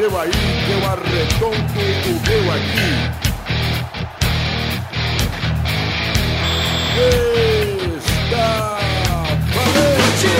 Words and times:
seu 0.00 0.18
aí, 0.18 0.30
que 0.30 0.72
eu 0.72 0.86
arredondo 0.86 1.56
o 1.56 2.12
meu 2.26 2.52
aqui. 2.52 2.90
Está 8.24 8.78
valente! 9.54 10.30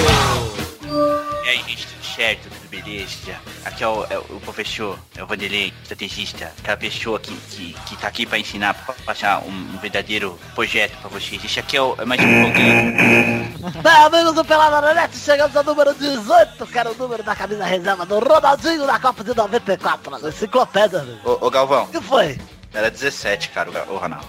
E 1.45 1.48
aí, 1.50 1.59
gente, 1.59 1.86
tudo 1.86 2.04
certo? 2.16 2.59
Beleza? 2.71 3.37
Aqui 3.64 3.82
é 3.82 3.89
o, 3.89 4.05
é 4.09 4.18
o 4.18 4.41
professor, 4.41 4.96
é 5.16 5.23
o 5.23 5.27
Vanderlei, 5.27 5.73
estrategista, 5.82 6.53
aquela 6.61 6.77
pessoa 6.77 7.18
que, 7.18 7.35
que, 7.50 7.73
que 7.86 7.96
tá 7.96 8.07
aqui 8.07 8.25
pra 8.25 8.39
ensinar, 8.39 8.75
pra 8.75 8.95
passar 9.04 9.43
um, 9.43 9.50
um 9.50 9.79
verdadeiro 9.79 10.39
projeto 10.54 10.96
pra 11.00 11.11
vocês. 11.11 11.45
Esse 11.45 11.59
aqui 11.59 11.77
é, 11.77 11.82
o, 11.82 11.96
é 11.98 12.04
mais 12.04 12.21
um 12.21 12.43
programa. 12.43 13.82
Bem, 13.82 13.93
amigos 13.93 14.35
do 14.35 14.45
Pelada 14.45 14.95
Net, 14.95 15.17
chegamos 15.17 15.57
ao 15.57 15.64
número 15.64 15.93
18, 15.94 16.67
que 16.67 16.79
era 16.79 16.91
o 16.91 16.94
número 16.94 17.22
da 17.25 17.35
camisa 17.35 17.64
reserva 17.64 18.07
do 18.07 18.21
Ronaldinho 18.21 18.86
na 18.86 19.00
Copa 19.00 19.25
de 19.25 19.35
94, 19.35 20.18
na 20.18 20.29
enciclopédia, 20.29 21.00
velho. 21.00 21.18
Ô, 21.25 21.46
ô 21.46 21.50
Galvão, 21.50 21.85
O 21.85 21.89
que 21.89 22.00
foi? 22.00 22.39
Era 22.72 22.90
17, 22.90 23.48
cara, 23.50 23.70
o, 23.70 23.92
o 23.94 23.96
Ronaldo. 23.98 24.26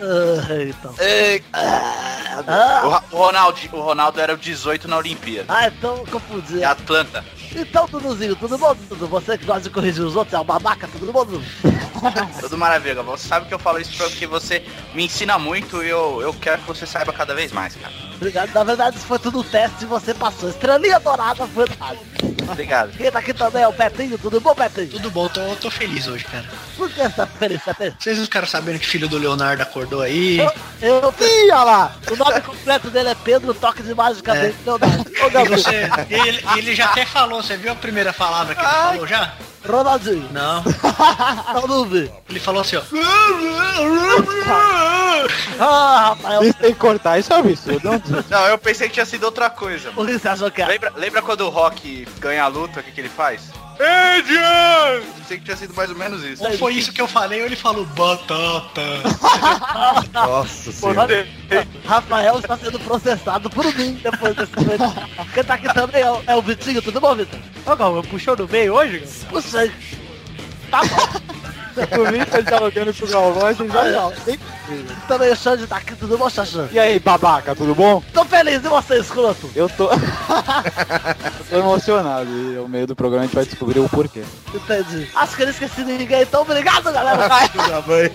Ah, 0.00 0.62
então. 0.68 0.90
O, 0.92 0.96
Ah, 1.52 2.80
Ra- 2.88 3.04
o 3.12 3.16
Ronaldo, 3.16 3.58
o 3.72 3.80
Ronaldo 3.80 4.20
era 4.20 4.34
o 4.34 4.36
18 4.36 4.88
na 4.88 4.96
Olimpíada. 4.98 5.46
ah, 5.54 5.68
então 5.68 6.04
confundi. 6.10 6.62
É 6.62 6.66
Atlanta. 6.66 7.24
Então, 7.54 7.86
Duduzinho, 7.86 8.34
tudo 8.36 8.56
bom, 8.56 8.74
Dudu? 8.88 9.06
Você 9.08 9.36
que 9.36 9.44
gosta 9.44 9.60
de 9.62 9.70
corrigir 9.70 10.02
os 10.02 10.16
outros, 10.16 10.32
é 10.32 10.40
um 10.40 10.44
babaca, 10.44 10.88
tudo 10.98 11.12
bom, 11.12 11.24
Dudu? 11.24 11.44
Tudo 12.40 12.58
maravilha. 12.58 13.00
Você 13.02 13.28
sabe 13.28 13.46
que 13.46 13.54
eu 13.54 13.58
falo 13.60 13.78
isso 13.78 13.96
porque 13.96 14.26
você 14.26 14.64
me 14.92 15.04
ensina 15.04 15.38
muito 15.38 15.80
e 15.84 15.88
eu, 15.90 16.20
eu 16.20 16.34
quero 16.34 16.60
que 16.62 16.66
você 16.66 16.84
saiba 16.84 17.12
cada 17.12 17.32
vez 17.32 17.52
mais, 17.52 17.76
cara. 17.76 17.92
Obrigado. 18.16 18.52
Na 18.52 18.64
verdade, 18.64 18.96
isso 18.96 19.06
foi 19.06 19.20
tudo 19.20 19.38
um 19.38 19.44
teste 19.44 19.84
e 19.84 19.86
você 19.86 20.12
passou. 20.12 20.48
Estrelinha 20.48 20.98
dourada 20.98 21.46
foi 21.46 21.66
nada. 21.78 21.98
Obrigado. 22.50 22.92
Quem 22.96 23.10
tá 23.10 23.18
aqui 23.18 23.32
também 23.34 23.62
é 23.62 23.68
o 23.68 23.72
Petinho, 23.72 24.18
tudo 24.18 24.40
bom, 24.40 24.54
Petinho? 24.54 24.88
Tudo 24.88 25.10
bom, 25.10 25.28
tô, 25.28 25.40
tô 25.56 25.70
feliz 25.70 26.06
hoje, 26.06 26.24
cara. 26.24 26.44
Por 26.76 26.88
que 26.90 26.96
você 27.02 27.08
tá 27.10 27.26
feliz, 27.26 27.62
Petinho? 27.62 27.94
Vocês 27.98 28.18
não 28.18 28.24
ficaram 28.24 28.46
sabendo 28.46 28.78
que 28.78 28.86
filho 28.86 29.08
do 29.08 29.18
Leonardo 29.18 29.62
acordou 29.62 30.00
aí? 30.02 30.38
Eu, 30.38 30.52
eu 30.80 31.14
Ih, 31.20 31.50
olha 31.52 31.62
lá! 31.64 31.96
O 32.10 32.16
nome 32.16 32.40
completo 32.40 32.90
dele 32.90 33.10
é 33.10 33.14
Pedro 33.14 33.54
Toque 33.54 33.82
de 33.82 33.94
Mágica 33.94 34.34
É. 34.34 34.40
dele. 34.42 34.56
Leonardo. 34.66 35.02
Ô, 35.02 35.40
E 35.40 35.48
você, 35.48 35.90
ele, 36.10 36.44
ele 36.56 36.74
já 36.74 36.86
até 36.86 37.04
falou, 37.06 37.42
você 37.42 37.56
viu 37.56 37.72
a 37.72 37.76
primeira 37.76 38.12
palavra 38.12 38.54
que 38.54 38.60
ele 38.60 38.70
falou 38.70 39.06
já? 39.06 39.34
Ronaldinho. 39.66 40.28
Não. 40.32 40.62
Vi. 41.88 42.10
Ele 42.28 42.40
falou 42.40 42.62
assim, 42.62 42.76
ó. 42.76 42.82
Ah, 45.58 46.08
Rafael, 46.08 46.42
Isso 46.44 46.54
tem 46.54 46.72
que 46.72 46.78
cortar, 46.78 47.18
isso 47.18 47.32
é 47.32 47.36
um 47.36 47.40
absurdo. 47.40 47.90
Não, 48.28 48.46
eu 48.46 48.58
pensei 48.58 48.88
que 48.88 48.94
tinha 48.94 49.06
sido 49.06 49.24
outra 49.24 49.48
coisa. 49.50 49.90
o 49.96 50.04
que 50.04 50.18
você 50.18 50.28
achou 50.28 50.50
que 50.50 50.60
era? 50.60 50.72
Lembra, 50.72 50.92
lembra 50.96 51.22
quando 51.22 51.42
o 51.42 51.48
Rock 51.48 52.06
ganha 52.18 52.44
a 52.44 52.48
luta, 52.48 52.80
o 52.80 52.82
que, 52.82 52.90
que 52.90 53.00
ele 53.00 53.08
faz? 53.08 53.50
Adrian! 53.78 55.02
Pensei 55.18 55.38
que 55.38 55.44
tinha 55.44 55.56
sido 55.56 55.74
mais 55.74 55.90
ou 55.90 55.96
menos 55.96 56.22
isso. 56.22 56.44
Ou 56.44 56.56
foi 56.58 56.74
isso 56.74 56.92
que 56.92 57.00
eu 57.00 57.08
falei, 57.08 57.40
ou 57.40 57.46
ele 57.46 57.56
falou 57.56 57.84
batata. 57.86 58.82
Nossa 60.12 60.72
senhora. 60.72 61.26
Rafael 61.86 62.38
está 62.38 62.56
sendo 62.56 62.78
processado 62.80 63.50
por 63.50 63.64
mim 63.74 63.98
depois 64.02 64.34
desse 64.36 64.52
momento. 64.56 65.10
Quem 65.34 65.44
tá 65.44 65.54
aqui 65.54 65.72
também 65.74 66.02
é 66.02 66.10
o, 66.10 66.22
é 66.26 66.36
o 66.36 66.42
Vitinho, 66.42 66.82
tudo 66.82 67.00
bom, 67.00 67.14
Vitor? 67.14 67.38
Ô, 67.66 68.02
puxou 68.02 68.36
no 68.36 68.48
meio 68.48 68.74
hoje? 68.74 69.02
Puxa 69.28 69.60
aí. 69.60 69.72
Tá 70.70 70.80
bom. 70.84 71.41
Por 71.86 72.12
mim, 72.12 72.18
ele 72.18 72.26
tá 72.26 72.58
com 72.58 72.66
o 72.66 73.08
Galvão, 73.08 73.48
é 73.48 73.54
sensacional. 73.54 74.12
Também 75.08 75.32
o 75.32 75.36
Xande 75.36 75.66
tá 75.66 75.76
aqui, 75.76 75.94
tudo 75.94 76.16
bom, 76.18 76.28
Xaxã? 76.28 76.68
E 76.72 76.78
aí, 76.78 76.98
babaca, 76.98 77.54
tudo 77.54 77.74
bom? 77.74 78.02
Tô 78.12 78.24
feliz, 78.24 78.56
e 78.64 78.68
você, 78.68 78.98
escroto? 78.98 79.50
Eu 79.54 79.68
tô... 79.68 79.90
eu 79.92 79.98
tô 81.50 81.56
emocionado 81.56 82.30
e 82.30 82.54
no 82.56 82.68
meio 82.68 82.86
do 82.86 82.96
programa 82.96 83.24
a 83.24 83.26
gente 83.26 83.34
vai 83.34 83.44
descobrir 83.44 83.80
o 83.80 83.88
porquê. 83.88 84.22
Entendi. 84.54 85.08
Acho 85.14 85.36
que 85.36 85.42
eu 85.42 85.46
não 85.46 85.52
esqueci 85.52 85.84
de 85.84 85.92
ninguém, 85.92 86.22
então 86.22 86.42
obrigado, 86.42 86.92
galera. 86.92 87.28
Tudo 87.48 87.82
bem. 87.82 88.12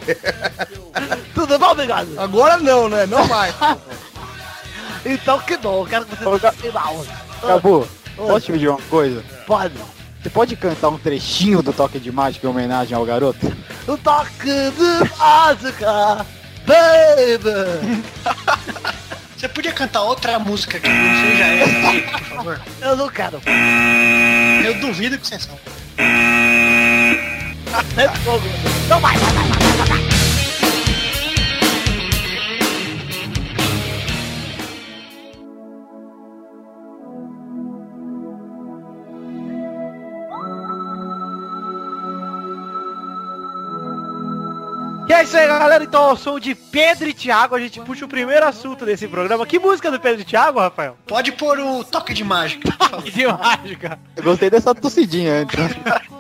tudo 1.34 1.60
bom, 1.60 1.72
obrigado? 1.72 2.20
Agora 2.20 2.58
não, 2.58 2.90
né? 2.90 3.06
Não 3.06 3.28
mais. 3.28 3.54
Então 5.06 5.40
que 5.40 5.58
bom, 5.58 5.82
eu 5.82 5.86
quero 5.86 6.06
que 6.06 6.16
você 6.16 6.26
Ô, 6.26 6.40
Ga- 6.40 6.52
fique 6.52 6.72
mal. 6.72 7.06
Acabou. 7.42 7.88
Posso 8.16 8.46
te 8.48 8.52
pedir 8.52 8.70
uma 8.70 8.82
coisa? 8.90 9.24
Pode. 9.46 9.76
Você 10.22 10.30
pode 10.30 10.56
cantar 10.56 10.90
um 10.90 10.98
trechinho 10.98 11.62
do 11.62 11.72
Toque 11.72 12.00
de 12.00 12.12
Mágica 12.12 12.48
em 12.48 12.50
homenagem 12.50 12.96
ao 12.96 13.06
garoto? 13.06 13.52
O 13.88 13.98
toque 13.98 14.46
de 14.46 15.18
mágica, 15.18 16.26
baby. 16.66 18.04
Você 19.38 19.48
podia 19.48 19.72
cantar 19.72 20.02
outra 20.02 20.40
música 20.40 20.80
que 20.80 20.90
não 20.90 21.22
seja 21.22 21.44
essa 21.44 21.90
aí, 21.90 22.02
por 22.02 22.20
favor? 22.22 22.62
Eu 22.82 22.96
não 22.96 23.08
quero. 23.08 23.40
Eu 24.66 24.74
duvido 24.80 25.16
que 25.20 25.28
você 25.28 25.38
sabe. 25.38 25.60
Tem 27.96 28.10
fogo. 28.24 28.42
Não 28.90 29.00
vai, 29.00 29.16
vai, 29.16 29.34
vai, 29.34 29.48
vai, 29.48 29.88
vai, 29.88 30.08
vai. 30.08 30.17
Isso 45.28 45.38
aí, 45.38 45.46
galera. 45.46 45.84
Então, 45.84 46.04
ao 46.04 46.16
som 46.16 46.40
de 46.40 46.56
Pedro 46.56 47.10
e 47.10 47.14
Thiago, 47.14 47.54
a 47.54 47.60
gente 47.60 47.80
puxa 47.82 48.06
o 48.06 48.08
primeiro 48.08 48.46
assunto 48.46 48.86
desse 48.86 49.08
programa. 49.08 49.46
Que 49.46 49.60
música 49.60 49.92
do 49.92 50.00
Pedro 50.00 50.22
e 50.22 50.26
Thiago, 50.26 50.60
Rafael? 50.60 50.98
Pode 51.06 51.34
pôr 51.34 51.60
o 51.60 51.84
toque 51.84 52.14
de 52.14 52.24
mágica, 52.24 52.72
favor. 52.72 53.04
De 53.04 53.28
mágica. 53.28 54.00
Eu 54.16 54.24
gostei 54.24 54.50
dessa 54.50 54.74
tossidinha 54.74 55.42
antes. 55.42 55.60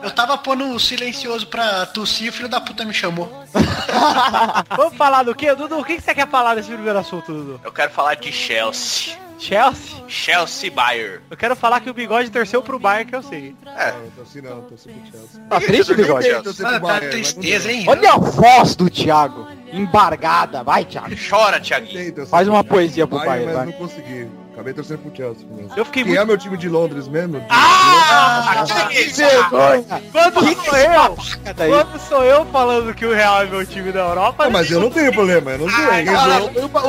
Eu 0.04 0.12
tava 0.12 0.38
pondo 0.38 0.70
o 0.72 0.80
silencioso 0.80 1.48
pra 1.48 1.86
tossir, 1.86 2.30
o 2.30 2.34
filho 2.34 2.50
da 2.50 2.60
puta 2.60 2.84
me 2.84 2.94
chamou. 2.94 3.32
Vamos 4.76 4.98
falar 4.98 5.24
do 5.24 5.34
quê? 5.34 5.56
Dudu, 5.56 5.80
o 5.80 5.86
que 5.86 5.96
que 5.96 6.02
você 6.02 6.14
quer 6.14 6.28
falar 6.28 6.56
desse 6.56 6.70
primeiro 6.70 7.00
assunto, 7.00 7.32
Dudu? 7.32 7.62
Eu 7.64 7.72
quero 7.72 7.92
falar 7.92 8.16
de 8.16 8.32
Chelsea. 8.32 9.27
Chelsea? 9.38 10.04
Chelsea 10.08 10.72
Bayer. 10.72 11.22
Eu 11.30 11.38
quero 11.38 11.56
falar 11.56 11.80
que 11.82 11.90
o 11.90 11.94
bigode 11.94 12.30
torceu 12.32 12.62
pro 12.62 12.80
Bayern, 12.80 13.10
que 13.10 13.16
eu 13.16 13.24
sei. 13.24 13.56
É, 13.66 13.92
Não, 13.92 14.10
tô 14.12 14.22
assim 14.24 14.42
não, 14.42 14.62
tô 14.62 14.76
assim 14.76 14.90
pro 14.92 15.12
Chelsea. 15.12 15.42
Tá 15.50 15.60
triste, 15.62 15.94
bigode? 15.96 16.28
Eu 16.28 16.40
assim 16.40 16.64
Ah, 16.66 16.80
tá 16.80 17.00
tristeza, 17.00 17.72
hein? 17.72 17.86
Olha 17.88 18.14
a 18.14 18.18
voz 18.18 18.76
do 18.76 18.90
Thiago. 18.90 19.48
Embargada. 19.72 20.64
Vai, 20.64 20.86
Thiago. 20.86 21.16
chora, 21.30 21.60
Thiaguinho. 21.60 22.26
Faz 22.26 22.48
uma 22.48 22.64
poesia 22.64 23.06
pro 23.06 23.18
mas 23.18 23.46
vai. 23.54 23.66
não 23.66 23.74
consegui. 23.74 24.28
Acabei 24.58 24.74
torcendo 24.74 24.98
pro 25.04 25.16
Chelsea. 25.16 25.46
mesmo. 25.52 25.72
Eu 25.78 25.86
fiquei 25.86 26.02
Que 26.02 26.10
muito... 26.10 26.20
é 26.20 26.26
meu 26.26 26.36
time 26.36 26.58
de 26.58 26.68
Londres 26.68 27.08
mesmo? 27.08 27.46
Ah! 27.48 28.66
Que 28.90 29.04
vergonha. 29.04 29.86
Quando 30.12 30.66
sou 30.66 30.76
eu, 30.78 31.18
Daí. 31.56 31.70
quando 31.70 32.00
sou 32.00 32.24
eu 32.24 32.44
falando 32.48 32.92
que 32.96 33.06
o 33.06 33.14
Real 33.14 33.44
é 33.44 33.46
meu 33.46 33.64
time 33.64 33.92
da 33.92 34.00
Europa, 34.00 34.46
Ah, 34.46 34.50
mas 34.50 34.72
eu 34.72 34.80
não 34.80 34.90
tenho 34.90 35.14
problema, 35.14 35.52
eu 35.52 35.60
não. 35.60 35.68
Quem 35.68 36.10
Ah, 36.10 36.40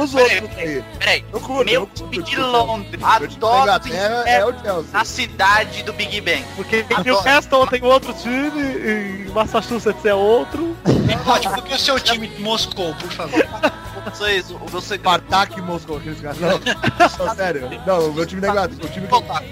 os 0.01 0.15
outros 0.15 0.51
aí. 0.57 0.83
Peraí, 0.99 1.25
meu 1.67 1.87
time 1.95 2.23
de. 2.23 2.37
Londres. 2.39 3.03
Adoro 3.05 3.71
é 4.25 4.45
o 4.47 4.59
Chelsea. 4.63 4.91
na 4.91 5.05
cidade 5.05 5.83
do 5.83 5.93
Big 5.93 6.23
Ben. 6.23 6.43
Porque 6.57 6.87
o 6.99 7.03
Newcastle 7.05 7.67
tem 7.67 7.85
outro 7.85 8.15
time, 8.15 8.63
e 8.63 9.31
Massachusetts 9.35 10.07
é 10.07 10.15
outro. 10.15 10.75
Pode, 11.23 11.47
porque 11.51 11.75
o 11.75 11.79
seu 11.79 12.01
time 12.01 12.29
de 12.29 12.41
Moscou, 12.41 12.95
por 12.95 13.13
favor. 13.13 13.45
Vocês, 14.05 14.51
o 14.51 14.59
meu 14.59 14.81
segredo. 14.81 15.01
Spartak 15.09 15.61
Moscou, 15.63 15.97
aqueles 15.99 16.21
caras. 16.21 16.39
Não, 16.41 16.59
não, 17.27 17.35
sério. 17.35 17.71
Não, 17.87 18.09
o 18.11 18.13
meu 18.13 18.27
time 18.27 18.41
da 18.41 18.49
Inglaterra, 18.49 18.81
o 18.85 18.89
time 18.89 19.07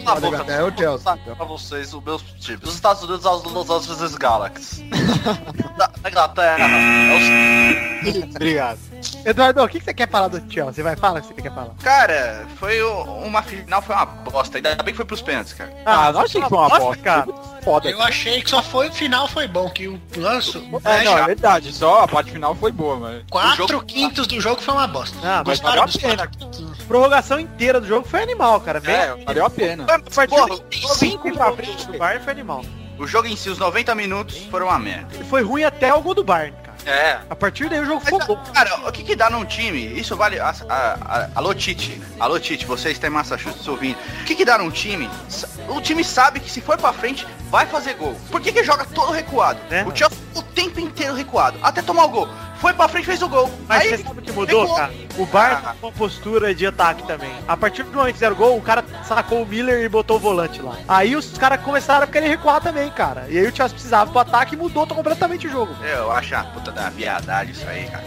a 0.07 0.21
da. 0.21 0.29
Inglaterra 0.29 0.61
é 0.61 0.65
o 0.65 0.77
Chelsea. 0.77 1.13
contar 1.17 1.37
pra 1.37 1.45
vocês 1.47 1.95
os 1.95 2.03
meus 2.03 2.23
times. 2.41 2.63
Os 2.69 2.75
Estados 2.75 3.03
Unidos 3.03 3.27
aos 3.27 3.43
Los 3.45 3.71
Angeles 3.71 4.15
Galaxy. 4.17 4.89
da, 5.77 5.91
da 6.01 6.11
Inglaterra 6.11 6.57
é 6.69 7.17
os 7.17 8.27
Obrigado. 8.37 8.79
Eduardo, 9.25 9.63
o 9.63 9.69
que 9.69 9.79
que 9.79 9.85
você 9.85 9.95
quer 9.95 10.09
falar 10.09 10.29
do 10.29 10.53
Chelsea? 10.53 10.83
Vai, 10.83 10.97
fala 10.97 11.19
o 11.19 11.23
que 11.23 11.29
você 11.35 11.43
quer 11.43 11.53
falar. 11.55 11.71
Cara, 11.83 12.47
foi 12.57 12.81
o- 12.83 13.03
uma 13.25 13.43
final, 13.43 13.83
foi 13.83 13.95
uma 13.95 14.07
bosta. 14.07 14.59
Ainda 14.59 14.75
bem 14.77 14.87
que 14.93 14.97
foi 14.97 15.05
pros 15.05 15.23
pênaltis, 15.23 15.53
cara. 15.53 15.73
Ah, 15.85 16.13
não 16.13 16.21
achei 16.21 16.41
que 16.41 16.49
foi 16.49 16.59
uma 16.59 16.69
bosta. 16.69 17.03
cara. 17.03 17.27
Foi 17.67 17.73
Foda. 17.75 17.91
Eu 17.91 18.01
achei 18.01 18.41
que 18.41 18.49
só 18.49 18.63
foi 18.63 18.89
o 18.89 18.93
final 18.93 19.27
foi 19.27 19.49
bom, 19.49 19.69
que 19.69 19.89
o 19.89 20.01
lance, 20.17 20.57
É, 20.85 21.03
não, 21.03 21.19
é 21.19 21.25
verdade. 21.25 21.73
Só 21.73 22.03
a 22.03 22.09
parte 22.09 22.31
final 22.31 22.55
foi 22.55 22.71
boa, 22.71 22.97
mas... 22.97 23.25
quatro 23.29 23.67
jogo- 23.67 23.85
quintos 23.85 24.27
do 24.29 24.41
jogo 24.41 24.63
foi 24.63 24.73
uma 24.73 24.87
bosta. 24.87 25.17
Ah, 25.23 25.43
mas 25.45 25.59
valeu 25.59 25.83
a 25.83 25.89
pena. 25.89 26.31
Prorrogação 26.87 27.41
inteira 27.41 27.81
do 27.81 27.87
jogo 27.89 28.07
foi 28.07 28.23
animal, 28.23 28.61
cara. 28.61 28.79
Bem, 28.81 28.95
É, 28.95 29.17
valeu 29.25 29.45
a 29.47 29.51
pena. 29.51 29.85
partir 29.85 30.29
Porra, 30.29 30.57
de 30.71 30.95
5 30.95 31.33
pra 31.33 31.53
frente 31.53 31.87
do 31.89 31.99
Bayern 31.99 32.23
foi 32.23 32.33
animal. 32.33 32.65
O 32.99 33.07
jogo 33.07 33.27
em 33.27 33.37
si, 33.37 33.51
os 33.51 33.59
90 33.59 33.95
minutos, 33.95 34.39
foram 34.51 34.67
uma 34.67 34.79
merda. 34.79 35.25
Foi 35.25 35.43
ruim 35.43 35.65
até 35.65 35.93
o 35.93 36.01
gol 36.01 36.15
do 36.15 36.23
Bayern, 36.25 36.57
cara. 36.63 36.66
É. 36.87 37.19
A 37.29 37.35
partir 37.35 37.69
daí 37.69 37.81
o 37.81 37.85
jogo 37.85 38.01
ficou 38.01 38.25
bom. 38.25 38.37
Cara, 38.55 38.89
o 38.89 38.93
que 38.93 39.03
que 39.03 39.17
dá 39.17 39.29
num 39.29 39.45
time? 39.45 39.99
Isso 39.99 40.17
vale. 40.17 40.39
A, 40.39 40.55
a, 40.69 40.75
a, 40.75 41.29
alô, 41.35 41.53
Tite. 41.53 42.01
Alô, 42.21 42.39
Tite, 42.39 42.65
você 42.65 42.91
está 42.91 43.09
em 43.09 43.11
Massachusetts 43.11 43.67
ouvindo. 43.67 43.99
O 44.23 44.25
que 44.25 44.37
que 44.37 44.45
dá 44.45 44.57
num 44.57 44.71
time? 44.71 45.11
O 45.69 45.81
time 45.81 46.05
sabe 46.05 46.39
que 46.39 46.51
se 46.51 46.61
for 46.61 46.79
pra 46.79 46.93
frente, 46.93 47.27
vai 47.51 47.67
fazer 47.67 47.95
gol. 47.95 48.17
Por 48.31 48.41
que 48.41 48.53
que 48.53 48.63
joga 48.63 48.85
todo 48.85 49.11
recuado? 49.11 49.59
É. 49.71 49.83
O 49.85 49.95
Chelsea 49.95 50.27
o 50.37 50.43
tempo 50.43 50.79
inteiro 50.79 51.15
recuado, 51.15 51.59
até 51.63 51.83
tomar 51.83 52.05
o 52.05 52.09
gol. 52.09 52.29
Foi 52.61 52.73
pra 52.75 52.89
frente 52.89 53.05
e 53.05 53.07
fez 53.07 53.23
o 53.23 53.29
gol. 53.29 53.51
Mas 53.69 53.83
Aí, 53.83 53.89
você 53.91 53.99
sabe 54.03 54.21
o 54.21 54.23
que 54.23 54.33
mudou, 54.33 54.63
ficou. 54.63 54.77
cara? 54.77 54.93
O 55.19 55.27
Bar 55.27 55.63
Ah. 55.65 55.75
com 55.81 55.93
postura 55.93 56.55
de 56.55 56.67
ataque 56.67 57.03
também. 57.07 57.31
A 57.47 57.57
partir 57.57 57.83
do 57.83 57.91
momento 57.91 58.07
que 58.09 58.13
fizeram 58.15 58.37
gol, 58.37 58.57
o 58.57 58.63
cara 58.63 58.85
sacou 59.07 59.43
o 59.43 59.47
Miller 59.47 59.83
e 59.85 59.89
botou 59.89 60.17
o 60.17 60.21
volante 60.21 60.61
lá. 60.61 60.77
Aí 60.89 61.15
os 61.17 61.37
caras 61.39 61.61
começaram 61.63 62.05
a 62.05 62.07
querer 62.07 62.29
recuar 62.29 62.61
também, 62.61 62.91
cara. 62.91 63.27
E 63.29 63.39
aí 63.39 63.47
o 63.47 63.55
Chelsea 63.55 63.75
precisava 63.75 64.11
pro 64.11 64.21
ataque 64.21 64.55
e 64.55 64.59
mudou 64.59 64.87
completamente 64.87 65.47
o 65.47 65.51
jogo. 65.51 65.75
eu 65.83 66.11
acho 66.13 66.35
uma 66.35 66.45
puta 66.45 66.71
da 66.73 66.89
viadagem 66.91 67.53
isso 67.53 67.67
aí, 67.69 67.85
cara. 67.87 68.05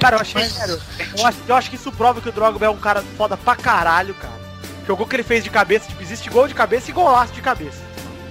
Cara, 0.00 0.16
eu 0.16 0.20
achei 0.20 0.42
Mas- 0.42 0.52
sério. 0.52 0.80
Eu 1.18 1.26
acho, 1.26 1.38
eu 1.48 1.56
acho 1.56 1.70
que 1.70 1.76
isso 1.76 1.90
prova 1.90 2.20
que 2.20 2.28
o 2.28 2.32
Drogba 2.32 2.64
é 2.66 2.70
um 2.70 2.76
cara 2.76 3.02
foda 3.16 3.36
pra 3.36 3.56
caralho, 3.56 4.14
cara. 4.14 4.38
Que 4.86 4.92
o 4.92 4.96
gol 4.96 5.06
que 5.06 5.16
ele 5.16 5.22
fez 5.24 5.42
de 5.42 5.50
cabeça, 5.50 5.88
tipo, 5.88 6.00
existe 6.02 6.30
gol 6.30 6.46
de 6.46 6.54
cabeça 6.54 6.88
e 6.90 6.92
golaço 6.94 7.32
de 7.32 7.42
cabeça. 7.42 7.87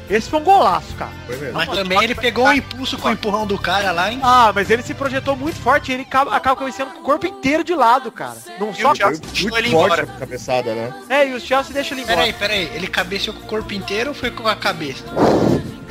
Esse 0.10 0.30
foi 0.30 0.40
um 0.40 0.44
golaço, 0.44 0.94
cara. 0.96 1.12
Foi 1.26 1.36
mesmo. 1.38 1.54
Mas 1.54 1.70
também 1.70 2.02
ele 2.04 2.16
pegou 2.16 2.46
um 2.48 2.54
impulso 2.54 2.98
com 2.98 3.10
o 3.10 3.12
empurrão 3.12 3.46
do 3.46 3.58
cara 3.58 3.92
lá, 3.92 4.12
hein? 4.12 4.20
Ah, 4.24 4.52
mas 4.56 4.70
ele 4.70 4.82
se 4.82 4.94
projetou 4.94 5.36
muito 5.36 5.60
forte 5.60 5.92
e 5.92 5.96
ele 5.96 6.04
acaba, 6.04 6.36
acaba 6.36 6.56
cabeceando 6.56 6.94
com 6.94 7.00
o 7.00 7.04
corpo 7.04 7.28
inteiro 7.28 7.64
de 7.64 7.74
lado, 7.76 8.12
cara. 8.12 8.38
Não 8.60 8.70
E 8.72 8.76
só. 8.82 8.92
o 8.92 8.96
Chelsea 8.96 9.22
deixou 9.22 9.50
muito 9.50 9.58
ele 9.58 9.70
forte 9.72 9.86
embora. 10.02 10.08
cabeçada, 10.20 10.74
né? 10.74 10.94
É, 11.10 11.28
e 11.28 11.34
o 11.34 11.40
Chelsea 11.40 11.74
deixa 11.74 11.94
ele 11.94 12.02
embora. 12.02 12.18
Peraí, 12.18 12.34
peraí. 12.34 12.72
Ele 12.74 12.88
cabeceou 12.88 13.36
com 13.36 13.44
o 13.44 13.48
corpo 13.48 13.74
inteiro 13.74 14.10
ou 14.10 14.16
foi 14.16 14.32
com 14.32 14.48
a 14.48 14.56
cabeça? 14.56 15.04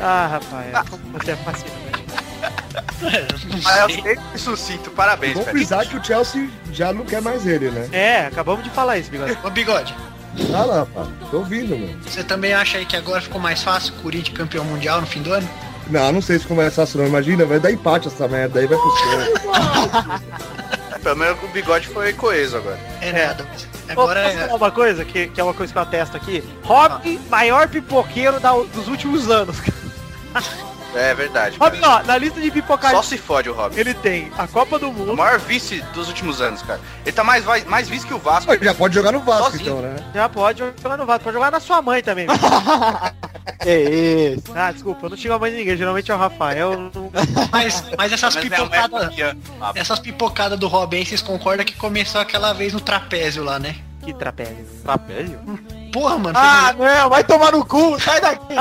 Ah, 0.00 0.26
rapaz, 0.32 0.88
você 1.12 1.30
é 1.32 1.36
fascinante. 1.36 1.86
Mas 3.62 3.96
eu 4.04 4.38
sucinto, 4.38 4.90
parabéns, 4.90 5.34
Vamos 5.34 5.50
frisar 5.50 5.86
que 5.86 5.96
o 5.96 6.04
Chelsea 6.04 6.48
já 6.72 6.92
não 6.92 7.04
quer 7.04 7.20
mais 7.22 7.46
ele, 7.46 7.70
né? 7.70 7.88
É, 7.92 8.26
acabamos 8.26 8.62
de 8.64 8.70
falar 8.70 8.98
isso, 8.98 9.10
bigode. 9.10 9.38
Ô, 9.42 9.50
Bigode, 9.50 9.94
Ah 10.54 10.64
lá, 10.64 10.86
pá. 10.86 11.06
Tô 11.30 11.38
ouvindo, 11.38 11.76
mano. 11.78 11.98
você 12.06 12.22
também 12.22 12.52
acha 12.54 12.78
aí 12.78 12.86
que 12.86 12.96
agora 12.96 13.20
ficou 13.20 13.40
mais 13.40 13.62
fácil 13.62 13.94
o 13.94 14.02
Corinthians 14.02 14.36
campeão 14.36 14.64
mundial 14.64 15.00
no 15.00 15.06
fim 15.06 15.22
do 15.22 15.32
ano? 15.32 15.48
Não, 15.88 16.12
não 16.12 16.20
sei 16.22 16.38
se 16.38 16.46
começar 16.46 16.82
assim, 16.82 16.98
não. 16.98 17.06
Imagina, 17.06 17.44
vai 17.46 17.60
dar 17.60 17.70
empate 17.70 18.08
essa 18.08 18.26
merda 18.28 18.58
aí, 18.60 18.66
vai 18.66 18.76
pro 18.78 18.90
céu. 18.96 20.20
Pelo 21.02 21.16
menos 21.16 21.38
o 21.42 21.46
bigode 21.48 21.86
foi 21.88 22.12
coeso 22.12 22.56
agora. 22.56 22.78
É, 23.00 23.08
É. 23.10 23.26
nada. 23.28 23.46
mas 23.52 23.96
Ô, 23.96 24.00
Agora 24.00 24.22
posso 24.24 24.36
é. 24.36 24.40
falar 24.40 24.54
uma 24.56 24.70
coisa, 24.72 25.04
que, 25.04 25.28
que 25.28 25.40
é 25.40 25.44
uma 25.44 25.54
coisa 25.54 25.72
que 25.72 25.78
eu 25.78 25.82
atesto 25.82 26.16
aqui? 26.16 26.42
Rob, 26.64 27.20
maior 27.30 27.68
pipoqueiro 27.68 28.40
da- 28.40 28.52
dos 28.52 28.88
últimos 28.88 29.30
anos. 29.30 29.56
É 30.96 31.14
verdade. 31.14 31.58
Rob, 31.58 31.78
cara. 31.78 32.02
ó, 32.02 32.06
na 32.06 32.16
lista 32.18 32.40
de 32.40 32.50
pipocar, 32.50 32.90
Só 32.92 33.02
se 33.02 33.18
fode 33.18 33.48
o 33.50 33.52
Robin. 33.52 33.78
ele 33.78 33.94
tem 33.94 34.30
a 34.38 34.46
Copa 34.46 34.78
do 34.78 34.88
O 34.88 34.92
Mundo, 34.92 35.16
maior 35.16 35.38
vice 35.38 35.80
dos 35.94 36.08
últimos 36.08 36.40
anos, 36.40 36.62
cara. 36.62 36.80
Ele 37.04 37.12
tá 37.14 37.22
mais, 37.22 37.44
mais 37.66 37.88
vice 37.88 38.06
que 38.06 38.14
o 38.14 38.18
Vasco. 38.18 38.46
Mas 38.50 38.60
já 38.60 38.74
pode 38.74 38.94
jogar 38.94 39.12
no 39.12 39.20
Vasco, 39.20 39.50
Sozinho. 39.52 39.62
então, 39.78 39.82
né? 39.82 39.96
já 40.14 40.28
pode 40.28 40.58
jogar 40.82 40.96
no 40.96 41.06
Vasco, 41.06 41.24
pode 41.24 41.34
jogar 41.34 41.50
na 41.50 41.60
sua 41.60 41.82
mãe 41.82 42.02
também. 42.02 42.26
É 43.64 43.80
isso. 44.34 44.52
ah, 44.54 44.72
desculpa, 44.72 45.06
eu 45.06 45.10
não 45.10 45.16
xingo 45.16 45.34
a 45.34 45.38
mãe 45.38 45.50
de 45.50 45.58
ninguém, 45.58 45.76
geralmente 45.76 46.10
é 46.10 46.14
o 46.14 46.18
Rafael. 46.18 46.90
Não... 46.94 47.10
Mas, 47.52 47.84
mas 47.96 48.12
essas 48.12 48.34
Mas 48.34 48.44
é 48.44 48.48
pipocadas. 48.48 49.14
Ah, 49.60 49.72
Essas 49.74 49.98
pipocadas 49.98 50.58
do 50.58 50.68
Robin, 50.68 51.04
vocês 51.04 51.22
concordam 51.22 51.64
que 51.64 51.74
começou 51.74 52.20
aquela 52.20 52.52
vez 52.52 52.72
no 52.72 52.80
trapézio 52.80 53.44
lá, 53.44 53.58
né? 53.58 53.76
Que 54.06 54.14
trapézio. 54.14 54.64
Trapézio? 54.84 55.40
Porra, 55.92 56.16
mano. 56.16 56.38
Ah, 56.38 56.72
não, 56.78 57.10
vai 57.10 57.24
tomar 57.24 57.50
no 57.50 57.64
cu, 57.66 57.98
sai 58.00 58.20
daqui. 58.20 58.54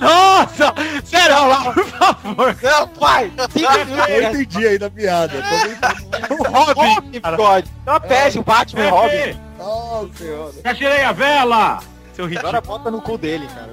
Nossa! 0.00 0.72
Sério, 1.04 1.48
lá, 1.48 1.72
por 1.72 1.84
favor. 1.84 2.56
Não, 2.62 2.88
pai, 2.88 3.32
Eu 4.08 4.22
entendi 4.30 4.68
aí 4.68 4.78
da 4.78 4.88
piada. 4.88 5.42
Tô 5.42 5.68
tentando- 5.68 6.40
O 6.40 6.44
Robin, 6.74 7.10
bigode. 7.10 7.68
Trapézio, 7.84 8.44
Batman 8.44 8.84
e 8.84 8.88
Robin. 8.88 9.40
Nossa 9.58 10.08
senhora. 10.16 10.52
Já 10.64 10.74
tirei 10.74 11.02
a 11.02 11.10
vela! 11.12 11.80
Seu 12.14 12.26
ridículo. 12.26 12.48
Agora 12.56 12.60
bota 12.60 12.90
no 12.92 13.00
cu 13.02 13.18
dele, 13.18 13.48
cara. 13.48 13.70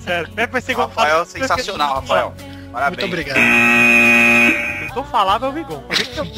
Sério, 0.00 0.32
é 0.36 0.46
vai 0.48 0.60
ser 0.60 0.72
igual 0.72 0.88
Rafael, 0.88 1.22
é 1.22 1.24
sensacional, 1.26 1.94
Rafael. 1.96 2.34
Parabéns. 2.72 2.98
Muito 3.02 3.12
obrigado. 3.12 3.38
Então 4.90 5.04
falava 5.04 5.46
é 5.46 5.48
o 5.48 5.52
Migon. 5.52 5.82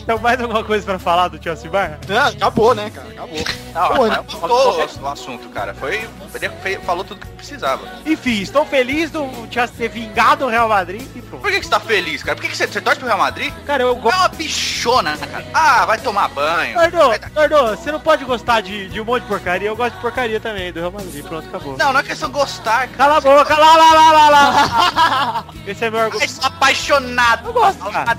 Tem 0.06 0.18
mais 0.18 0.38
alguma 0.40 0.62
coisa 0.64 0.84
pra 0.84 0.98
falar 0.98 1.28
do 1.28 1.42
Chelsea 1.42 1.70
Bar? 1.70 1.98
Não, 2.06 2.26
acabou, 2.26 2.74
né, 2.74 2.90
cara? 2.90 3.08
Acabou. 3.08 3.38
Não, 3.76 3.88
Pô, 3.94 4.06
não- 4.06 4.24
contou 4.24 4.80
o, 4.80 5.02
o 5.02 5.06
assunto, 5.08 5.48
cara. 5.50 5.74
Foi, 5.74 6.08
ele 6.34 6.78
falou 6.78 7.04
tudo 7.04 7.20
que 7.20 7.26
precisava. 7.32 7.86
Enfim, 8.06 8.40
estou 8.40 8.64
feliz 8.64 9.10
do 9.10 9.28
Chelsea 9.50 9.76
ter 9.76 9.88
vingado 9.88 10.46
o 10.46 10.48
Real 10.48 10.66
Madrid 10.68 11.02
e 11.14 11.20
pronto. 11.20 11.42
Por 11.42 11.50
que, 11.50 11.58
que 11.60 11.64
você 11.66 11.70
tá 11.70 11.78
feliz, 11.80 12.22
cara? 12.22 12.34
Por 12.36 12.42
que, 12.42 12.48
que 12.48 12.56
você, 12.56 12.66
você 12.66 12.80
torce 12.80 12.98
pro 12.98 13.06
Real 13.06 13.18
Madrid? 13.18 13.52
Cara, 13.66 13.82
eu 13.82 13.92
É 13.92 13.94
gosto. 13.94 14.16
uma 14.18 14.28
bichona, 14.28 15.16
cara. 15.18 15.44
Ah, 15.52 15.84
vai 15.84 15.98
tomar 15.98 16.28
banho. 16.28 16.74
Gordo, 16.74 16.96
Vai 17.34 17.48
você 17.76 17.92
não 17.92 18.00
pode 18.00 18.24
gostar 18.24 18.62
de, 18.62 18.88
de 18.88 18.98
um 19.00 19.04
monte 19.04 19.22
de 19.24 19.28
porcaria. 19.28 19.68
Eu 19.68 19.76
gosto 19.76 19.94
de 19.96 20.00
porcaria 20.00 20.40
também, 20.40 20.72
do 20.72 20.80
Real 20.80 20.92
Madrid. 20.92 21.22
Pronto, 21.26 21.46
acabou. 21.46 21.76
Não, 21.76 21.92
não 21.92 22.00
é 22.00 22.02
questão 22.02 22.28
de 22.30 22.34
gostar, 22.34 22.88
cara. 22.88 22.96
Cala 22.96 23.16
a 23.18 23.20
boca, 23.20 23.54
lá, 23.58 23.76
lá, 23.76 23.92
lá, 23.92 24.12
lá, 24.12 24.28
lá. 24.30 25.44
Esse 25.66 25.84
é 25.84 25.90
meu 25.90 26.00
argumento. 26.00 26.22
Mas 26.22 26.30
sou 26.30 26.46
apaixonado. 26.46 27.46
Eu 27.48 27.52
gosto, 27.52 27.90
cara. 27.90 28.18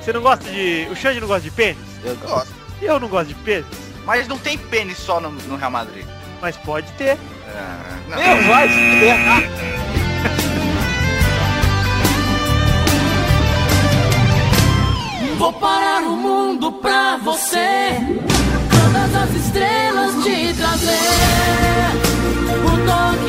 Você 0.00 0.12
não 0.12 0.22
gosta 0.22 0.44
de... 0.48 0.86
O 0.90 0.94
Xande 0.96 1.20
não 1.20 1.26
gosta 1.28 1.42
de 1.42 1.50
pênis? 1.50 1.78
Eu 2.04 2.14
gosto. 2.16 2.54
Eu 2.80 3.00
não 3.00 3.08
gosto 3.08 3.28
de 3.28 3.34
pênis. 3.34 3.66
Mas 4.06 4.26
não 4.28 4.38
tem 4.38 4.56
pênis 4.56 4.96
só 4.96 5.20
no, 5.20 5.30
no 5.32 5.56
Real 5.56 5.70
Madrid. 5.70 6.06
Mas 6.40 6.56
pode 6.56 6.90
ter. 6.92 7.18
Ah, 7.48 7.98
não. 8.08 8.16
Meu, 8.16 8.42
vai. 8.44 8.68
Vou 15.36 15.52
parar 15.52 16.02
o 16.02 16.16
mundo 16.16 16.72
pra 16.72 17.18
você. 17.18 17.90
Todas 18.70 19.14
as 19.14 19.30
estrelas 19.34 20.14
te 20.22 20.54
trazer. 20.54 20.96
Um 22.64 22.86
toque 22.86 23.25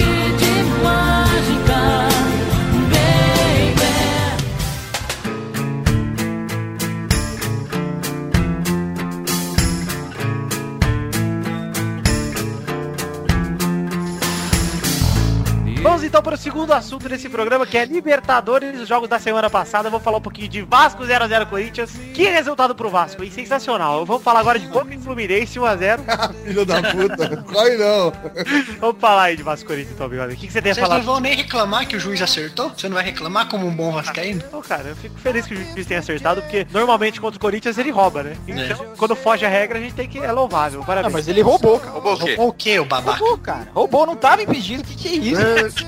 Bye. 15.88 15.97
Então 16.08 16.22
para 16.22 16.36
o 16.36 16.38
segundo 16.38 16.74
assunto 16.74 17.08
desse 17.08 17.30
programa, 17.30 17.66
que 17.66 17.78
é 17.78 17.86
Libertadores, 17.86 18.80
os 18.82 18.88
jogos 18.88 19.08
da 19.10 19.20
semana 19.20 19.50
passada. 19.50 19.90
Vamos 19.90 20.04
falar 20.04 20.18
um 20.18 20.22
pouquinho 20.22 20.48
de 20.48 20.62
Vasco 20.62 21.04
0x0 21.04 21.46
Corinthians. 21.48 21.92
Que 22.14 22.24
resultado 22.30 22.74
pro 22.74 22.90
Vasco, 22.90 23.24
hein? 23.24 23.30
Sensacional. 23.32 24.06
Vamos 24.06 24.24
falar 24.24 24.40
agora 24.40 24.58
de 24.58 24.68
Boca 24.68 24.94
e 24.94 24.98
Fluminense 24.98 25.60
1x0. 25.60 26.00
Filho 26.46 26.66
da 26.66 26.82
puta. 26.82 27.38
Corre 27.44 27.78
não. 27.78 28.14
Vamos 28.80 29.00
falar 29.00 29.24
aí 29.24 29.38
de 29.38 29.44
Vasco 29.44 29.68
Corinthians, 29.68 29.94
então, 29.96 30.08
Bigode. 30.10 30.34
O 30.34 30.38
que, 30.38 30.48
que 30.48 30.54
você 30.54 30.62
tem 30.62 30.72
a 30.72 30.76
Vocês 30.76 30.88
falar? 30.88 31.00
não 31.00 31.06
vão 31.06 31.20
nem 31.20 31.36
reclamar 31.36 31.88
que 31.88 31.96
o 31.96 32.00
juiz 32.00 32.22
acertou? 32.22 32.70
Você 32.76 32.88
não 32.88 32.96
vai 32.96 33.04
reclamar 33.04 33.48
como 33.50 33.68
um 33.68 33.76
bom 33.76 33.92
vascaíno? 33.92 34.42
Então, 34.48 34.62
cara, 34.62 34.90
eu 34.90 34.96
fico 34.96 35.18
feliz 35.20 35.46
que 35.46 35.54
o 35.54 35.58
juiz 35.58 35.86
tenha 35.86 36.00
acertado, 36.00 36.42
porque 36.42 36.66
normalmente 36.72 37.20
contra 37.20 37.38
o 37.38 37.42
Corinthians 37.42 37.78
ele 37.78 37.92
rouba, 37.92 38.24
né? 38.24 38.38
Então, 38.48 38.86
É. 38.86 38.96
quando 38.98 39.16
foge 39.16 39.46
a 39.46 39.50
regra, 39.50 39.78
a 39.78 39.82
gente 39.82 39.94
tem 39.96 40.08
que... 40.08 40.20
É 40.20 40.32
louvável. 40.32 40.82
Ah, 40.84 40.86
Parabéns. 40.86 41.14
mas 41.14 41.28
ele 41.28 41.42
roubou, 41.42 41.80
cara. 41.80 41.92
Roubou 41.92 42.14
o 42.14 42.18
quê? 42.18 42.26
Roubou 42.36 42.48
o 42.50 42.54
quê, 42.54 42.80
o 42.80 42.86
babaca? 42.86 43.20
Roubou, 43.20 43.38
cara. 43.38 43.68
Roubou, 43.74 44.06
não 44.06 44.16
tava 44.16 44.42
impedido. 44.44 44.84
O 44.84 44.86
que, 44.86 44.96
que 44.96 45.08
é 45.08 45.12
isso? 45.12 45.86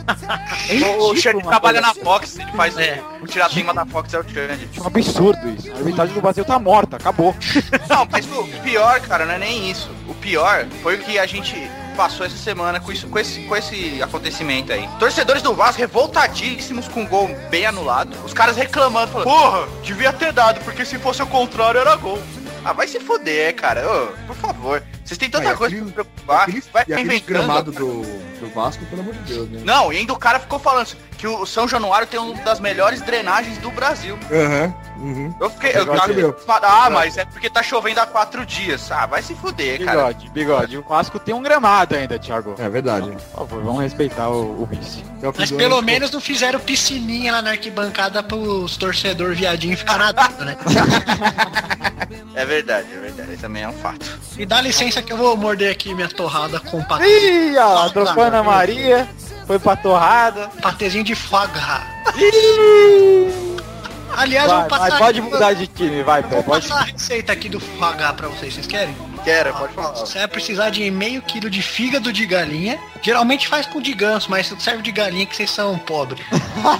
É 0.70 0.98
O 0.98 1.16
Xande 1.16 1.42
trabalha 1.44 1.82
na 1.82 1.94
Fox, 1.94 2.38
ele 2.39 2.51
faz 2.54 2.78
É. 2.78 3.01
o 3.22 3.28
tiratema 3.28 3.74
da 3.74 3.86
Fox 3.86 4.13
é 4.13 4.20
o 4.20 4.24
Xande. 4.24 4.70
É 4.78 4.82
um 4.82 4.88
absurdo 4.88 5.50
isso. 5.50 5.72
A 5.72 5.78
arbitragem 5.78 6.13
do 6.13 6.22
Brasil 6.22 6.46
tá 6.46 6.58
morta, 6.60 6.98
acabou. 6.98 7.36
Não, 7.89 8.08
mas 8.12 8.25
o 8.25 8.44
pior, 8.63 9.00
cara, 9.01 9.25
não 9.25 9.34
é 9.34 9.38
nem 9.39 9.70
isso. 9.70 9.89
O 10.08 10.13
pior 10.13 10.66
foi 10.82 10.96
o 10.96 11.00
que 11.00 11.18
a 11.20 11.25
gente 11.25 11.56
passou 11.96 12.25
essa 12.25 12.38
semana 12.38 12.80
com, 12.80 12.92
isso, 12.92 13.08
com, 13.08 13.20
esse, 13.20 13.42
com 13.42 13.56
esse 13.56 14.01
acontecimento 14.01 14.72
aí. 14.72 14.88
Torcedores 15.00 15.42
do 15.42 15.54
Vasco 15.54 15.80
revoltadíssimos 15.82 16.88
com 16.88 17.04
o 17.04 17.08
gol 17.08 17.30
bem 17.50 17.66
anulado. 17.66 18.16
Os 18.24 18.34
caras 18.34 18.56
reclamando, 18.56 19.12
falando, 19.12 19.25
porra, 19.28 19.68
devia 19.84 20.13
ter 20.13 20.32
dado, 20.32 20.60
porque 20.63 20.86
se 20.86 20.98
fosse 20.98 21.22
o 21.22 21.28
contrário 21.28 21.80
era 21.80 21.96
gol. 21.96 22.20
Ah, 22.63 22.74
vai 22.74 22.88
se 22.88 23.00
foder, 23.00 23.56
cara. 23.56 23.86
Ô, 23.89 24.08
por 24.28 24.36
favor. 24.36 24.84
Vocês 25.04 25.18
têm 25.18 25.30
tanta 25.30 25.51
Ah, 25.51 25.56
coisa 25.56 25.75
aquele- 25.75 25.92
pra 25.92 26.04
se 26.04 26.10
preocupar. 26.10 26.42
Aquele, 26.44 26.63
vai 26.74 26.84
e 26.88 26.94
aquele 26.94 27.08
inventando. 27.08 27.25
gramado 27.28 27.72
do, 27.72 28.01
do 28.39 28.50
Vasco, 28.50 28.86
pelo 28.86 29.01
amor 29.01 29.13
de 29.13 29.34
Deus, 29.34 29.50
né? 29.50 29.62
Não, 29.63 29.91
e 29.91 29.98
ainda 29.98 30.13
o 30.13 30.17
cara 30.17 30.39
ficou 30.39 30.60
falando 30.60 30.88
que 31.20 31.28
o 31.28 31.46
São 31.46 31.68
Januário 31.68 32.08
tem 32.08 32.18
uma 32.18 32.34
das 32.44 32.62
melhores 32.62 33.02
drenagens 33.02 33.58
do 33.58 33.70
Brasil. 33.70 34.18
Aham. 34.32 34.74
Uhum. 35.00 35.34
Eu 35.40 35.50
fiquei. 35.50 35.72
Eu, 35.76 35.86
viu. 36.14 36.36
ah, 36.48 36.90
mas 36.90 37.18
é 37.18 37.26
porque 37.26 37.50
tá 37.50 37.62
chovendo 37.62 38.00
há 38.00 38.06
quatro 38.06 38.46
dias. 38.46 38.90
Ah, 38.92 39.06
vai 39.06 39.22
se 39.22 39.36
fuder, 39.36 39.84
cara. 39.84 40.08
Bigode, 40.08 40.30
bigode. 40.30 40.78
O 40.78 40.82
Vasco 40.82 41.20
tem 41.20 41.36
um 41.36 41.42
gramado 41.42 41.96
ainda, 41.96 42.18
Thiago. 42.18 42.56
É 42.58 42.70
verdade. 42.70 43.12
Por 43.12 43.20
favor, 43.20 43.64
vamos 43.64 43.82
respeitar 43.82 44.30
o, 44.30 44.62
o 44.62 44.66
vice. 44.66 45.04
O 45.22 45.34
Mas 45.38 45.52
pelo 45.52 45.76
ano, 45.78 45.86
menos 45.86 46.12
não 46.12 46.22
fizeram 46.22 46.60
piscininha 46.60 47.34
lá 47.34 47.42
na 47.42 47.52
arquibancada 47.52 48.24
pros 48.24 48.78
torcedor 48.78 49.36
viadinho 49.36 49.78
ficar 49.78 49.98
nadando, 49.98 50.46
né? 50.46 50.58
É 52.36 52.46
verdade, 52.46 52.88
é 52.94 52.98
verdade. 52.98 53.34
Isso 53.34 53.42
também 53.42 53.64
é 53.64 53.68
um 53.68 53.74
fato. 53.74 54.20
E 54.38 54.46
dá 54.46 54.62
licença 54.62 55.02
que 55.02 55.12
eu 55.12 55.18
vou 55.18 55.36
morder 55.36 55.72
aqui 55.72 55.94
minha 55.94 56.08
torrada 56.08 56.60
com 56.60 56.82
patê, 56.82 57.06
Ih, 57.06 57.58
ó, 57.58 57.92
lá, 57.94 58.44
Maria, 58.44 59.08
foi 59.50 59.58
pra 59.58 59.75
torrada. 59.75 60.48
patezinho 60.62 61.03
de 61.03 61.15
foie 61.15 61.48
gras. 61.48 61.82
Aliás, 64.15 64.48
Vai, 64.48 64.60
vou 64.60 64.70
passar 64.70 64.89
vai, 64.89 65.00
pode 65.00 65.22
mudar 65.22 65.53
de 65.53 65.65
time, 65.65 66.03
vai, 66.03 66.20
eu 66.20 66.24
pô, 66.24 66.36
Vou 66.36 66.44
pode. 66.44 66.68
passar 66.68 66.82
a 66.82 66.86
receita 66.86 67.32
aqui 67.34 67.50
do 67.50 67.60
foie 67.60 67.96
gras 67.96 68.12
pra 68.12 68.27
vocês, 68.27 68.53
vocês 68.53 68.68
querem? 68.68 68.96
Que 69.24 69.30
era? 69.30 69.54
Pode 69.54 69.74
falar. 69.74 69.92
Você 69.92 70.18
vai 70.18 70.28
precisar 70.28 70.70
de 70.70 70.90
meio 70.92 71.22
quilo 71.22 71.50
de 71.50 71.62
fígado 71.62 72.12
de 72.12 72.26
galinha. 72.26 72.80
Geralmente 73.02 73.48
faz 73.48 73.66
com 73.66 73.82
de 73.82 73.94
ganso, 73.94 74.30
mas 74.30 74.48
serve 74.60 74.82
de 74.82 74.92
galinha 74.92 75.26
que 75.26 75.36
vocês 75.36 75.50
são 75.50 75.78
pobres. 75.78 76.26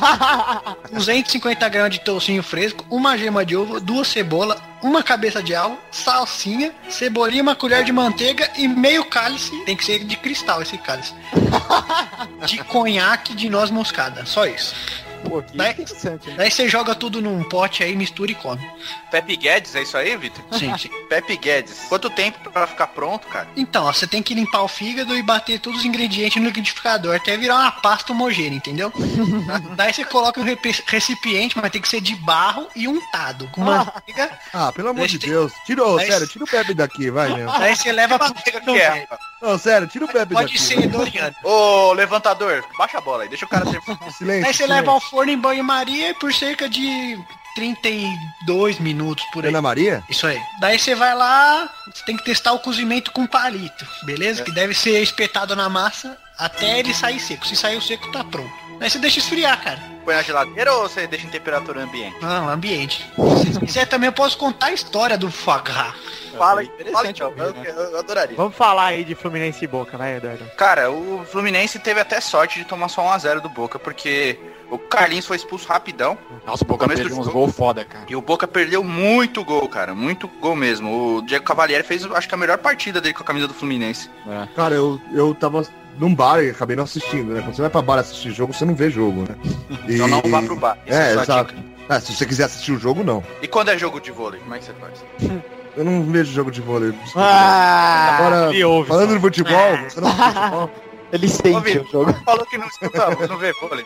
250 0.92 1.70
gramas 1.70 1.92
de 1.92 2.00
toucinho 2.00 2.44
fresco, 2.44 2.86
uma 2.90 3.18
gema 3.18 3.46
de 3.46 3.56
ovo, 3.56 3.80
duas 3.80 4.08
cebolas, 4.08 4.58
uma 4.82 5.04
cabeça 5.04 5.42
de 5.42 5.54
alho, 5.54 5.78
salsinha, 5.92 6.74
cebolinha, 6.90 7.44
uma 7.44 7.56
colher 7.56 7.84
de 7.84 7.92
manteiga 7.92 8.50
e 8.58 8.68
meio 8.68 9.06
cálice. 9.06 9.52
Tem 9.66 9.76
que 9.76 9.86
ser 9.86 10.04
de 10.04 10.16
cristal 10.18 10.62
esse 10.62 10.78
cálice. 10.78 11.14
De 12.46 12.64
conhaque 12.64 13.36
de 13.36 13.50
noz 13.50 13.70
moscada. 13.70 14.26
Só 14.26 14.46
isso. 14.46 14.74
Pô, 15.24 15.42
que 15.42 15.56
Daí- 15.58 15.72
interessante, 15.72 16.30
hein? 16.30 16.36
Daí 16.38 16.50
você 16.50 16.68
joga 16.70 16.96
tudo 16.96 17.22
num 17.22 17.44
pote 17.44 17.84
aí, 17.84 17.96
mistura 17.96 18.32
e 18.32 18.36
come. 18.36 18.66
Pepe 19.12 19.36
Guedes, 19.36 19.76
é 19.76 19.82
isso 19.82 19.98
aí, 19.98 20.16
Vitor? 20.18 20.44
Sim, 20.58 20.76
sim. 20.78 20.90
Pepe 21.10 21.36
Guedes. 21.38 21.86
Quanto 21.90 22.10
tempo 22.10 22.50
pra 22.52 22.66
ficar 22.68 22.88
pronto, 22.88 23.28
cara? 23.28 23.48
Então, 23.56 23.86
ó, 23.86 23.94
você 23.94 24.08
tem 24.08 24.24
que 24.24 24.34
limpar 24.34 24.62
o 24.64 24.68
fígado 24.68 25.16
e 25.18 25.22
bater 25.22 25.60
todos 25.60 25.80
os 25.80 25.86
ingredientes 25.86 26.42
no 26.42 26.48
liquidificador 26.48 27.16
até 27.16 27.36
virar 27.38 27.56
uma 27.58 27.72
pasta 27.72 28.12
homogênea, 28.14 28.58
entendeu? 28.58 28.92
Daí 29.76 29.94
você 29.94 30.06
coloca 30.06 30.40
um 30.40 30.46
recipiente, 30.88 31.58
mas 31.58 31.72
tem 31.72 31.82
que 31.82 31.88
ser 31.90 32.02
de 32.02 32.16
barro 32.16 32.68
e 32.76 32.88
untado 32.88 33.48
com 33.52 33.62
manteiga. 33.62 34.30
Ah, 34.54 34.72
pelo 34.72 34.90
amor 34.90 35.02
Deixa 35.02 35.18
de 35.20 35.30
eu- 35.30 35.42
Deus. 35.48 35.54
Tira, 35.66 35.84
ô, 35.86 35.96
Mas- 35.96 36.08
sério, 36.08 36.28
tira 36.28 36.44
o 36.44 36.48
Pepe 36.48 36.74
daqui, 36.74 37.12
vai, 37.12 37.34
meu. 37.34 37.48
Daí 37.52 37.76
você 37.76 37.92
leva 37.92 38.18
pro 38.18 38.34
que 38.34 38.50
é? 38.82 39.08
Não, 39.42 39.58
sério, 39.58 39.88
tira 39.88 40.06
o 40.06 40.08
Pepe 40.08 40.34
Pode 40.34 40.54
daqui. 40.54 40.60
ser 40.60 40.88
Doriano. 40.88 41.36
Ô, 41.44 41.94
levantador, 41.94 42.64
baixa 42.78 42.98
a 42.98 43.02
bola 43.02 43.24
aí, 43.24 43.30
deixa 43.30 43.46
o 43.46 43.50
cara 43.50 43.66
ter... 43.66 43.82
Silêncio. 44.12 44.44
Daí 44.44 44.54
você 44.54 44.54
silêncio. 44.54 44.68
leva 44.68 44.92
ao 44.92 45.00
forno 45.00 45.32
em 45.32 45.38
banho-maria 45.38 46.14
por 46.16 46.34
cerca 46.34 46.68
de 46.68 47.18
32 47.56 48.80
minutos 48.80 49.26
por 49.32 49.44
aí. 49.44 49.50
Ana 49.50 49.62
Maria? 49.62 50.04
Isso 50.10 50.28
aí. 50.28 50.40
Daí 50.60 50.78
você 50.78 50.96
vai 50.96 51.16
lá, 51.16 51.70
você 51.94 52.04
tem 52.06 52.18
que 52.18 52.24
testar 52.24 52.54
o 52.54 52.60
cozimento 52.60 53.12
com 53.12 53.26
palito, 53.26 53.86
beleza? 54.04 54.44
Que 54.44 54.52
deve 54.52 54.74
ser 54.74 55.02
espetado 55.02 55.56
na 55.56 55.70
massa 55.70 56.18
até 56.40 56.80
ele 56.80 56.94
sair 56.94 57.20
seco. 57.20 57.46
Se 57.46 57.56
sair 57.56 57.78
o 57.78 57.82
seco, 57.82 58.12
tá 58.12 58.24
pronto. 58.24 58.52
Daí 58.80 58.90
você 58.90 58.98
deixa 58.98 59.20
esfriar, 59.20 59.62
cara. 59.62 59.80
Põe 60.06 60.16
na 60.16 60.22
geladeira 60.22 60.74
ou 60.74 60.84
você 60.88 61.06
deixa 61.06 61.28
em 61.28 61.30
temperatura 61.30 61.84
ambiente? 61.84 62.16
Não, 62.22 62.48
ambiente. 62.50 63.06
Se 63.54 63.60
quiser 63.60 63.86
também 63.86 64.08
eu 64.08 64.14
posso 64.14 64.38
contar 64.38 64.68
a 64.68 64.72
história 64.72 65.18
do 65.18 65.28
gras. 65.64 65.94
Fala, 66.38 66.64
interessante 66.64 66.94
fala 66.94 67.10
então, 67.10 67.28
ouvir, 67.28 67.42
eu, 67.42 67.54
né? 67.54 67.64
eu- 67.76 67.92
eu 67.92 68.00
adoraria. 68.00 68.38
Vamos 68.38 68.56
falar 68.56 68.86
aí 68.86 69.04
de 69.04 69.14
Fluminense 69.16 69.66
e 69.66 69.68
Boca, 69.68 69.98
vai, 69.98 70.16
Eduardo. 70.16 70.46
Cara, 70.56 70.90
o 70.90 71.26
Fluminense 71.30 71.78
teve 71.80 72.00
até 72.00 72.22
sorte 72.22 72.60
de 72.60 72.66
tomar 72.66 72.88
só 72.88 73.02
1x0 73.04 73.42
do 73.42 73.50
Boca, 73.50 73.78
porque 73.78 74.40
o 74.72 74.78
Carlinhos 74.78 75.26
foi 75.26 75.36
expulso 75.36 75.68
rapidão 75.68 76.18
Nossa, 76.46 76.64
o 76.64 76.68
Boca 76.68 76.88
perdeu 76.88 77.18
uns 77.20 77.28
gols 77.28 77.54
foda, 77.54 77.84
cara. 77.84 78.06
e 78.08 78.16
o 78.16 78.22
Boca 78.22 78.48
perdeu 78.48 78.84
muito 78.84 79.44
gol, 79.44 79.68
cara. 79.68 79.94
Muito 79.94 80.28
gol 80.40 80.56
mesmo. 80.56 81.18
O 81.18 81.22
Diego 81.24 81.44
Cavalieri 81.44 81.84
fez, 81.84 82.06
acho 82.06 82.30
que 82.30 82.36
a 82.36 82.38
melhor 82.38 82.60
partida 82.60 83.02
dele 83.02 83.14
com 83.16 83.24
a 83.24 83.26
camisa 83.26 83.48
do 83.48 83.54
Fluminense. 83.54 84.10
É. 84.28 84.48
Cara, 84.56 84.76
eu, 84.76 85.02
eu 85.12 85.36
tava 85.36 85.68
num 86.00 86.16
bar 86.16 86.42
e 86.42 86.50
acabei 86.50 86.76
não 86.76 86.86
assistindo, 86.86 87.34
né? 87.34 87.42
Quando 87.42 87.56
você 87.56 87.62
vai 87.62 87.70
pra 87.70 87.82
bar 87.82 88.00
assistir 88.00 88.32
jogo, 88.32 88.54
você 88.54 88.66
não 88.66 88.74
vê 88.74 88.90
jogo, 88.90 89.22
né? 89.30 89.36
Então 89.88 90.08
não 90.08 90.22
vá 90.22 90.42
pro 90.42 90.56
bar. 90.56 90.78
Essa 90.86 91.00
É, 91.00 91.14
sua 91.14 91.24
exato. 91.24 91.56
Ah, 91.90 92.00
se 92.00 92.14
você 92.14 92.26
quiser 92.26 92.44
assistir 92.46 92.72
o 92.72 92.80
jogo, 92.80 93.04
não. 93.04 93.24
E 93.42 93.48
quando 93.48 93.70
é 93.70 93.78
jogo 93.78 94.00
de 94.00 94.12
vôlei, 94.12 94.40
como 94.40 94.54
é 94.56 94.60
que 94.60 94.66
você 94.66 94.74
faz? 94.74 95.04
Eu 95.78 95.86
não 95.86 96.04
vejo 96.04 96.32
jogo 96.32 96.52
de 96.52 96.62
vôlei. 96.62 96.92
desculpa. 96.92 97.20
Ah, 97.22 98.18
Agora, 98.18 98.68
ouve 98.68 98.88
falando 98.90 99.10
só. 99.10 99.16
de 99.16 99.22
futebol, 99.22 99.78
você 99.88 100.02
não 100.02 100.10
futebol? 100.12 100.72
ele 101.14 101.28
sente 101.28 101.50
Ouvi. 101.56 101.78
o 101.80 101.88
jogo. 101.92 102.14
Falou 102.26 102.46
que 102.46 102.58
não 102.58 102.68
escuta, 102.68 103.28
não 103.28 103.38
vê 103.38 103.54
vôlei. 103.54 103.86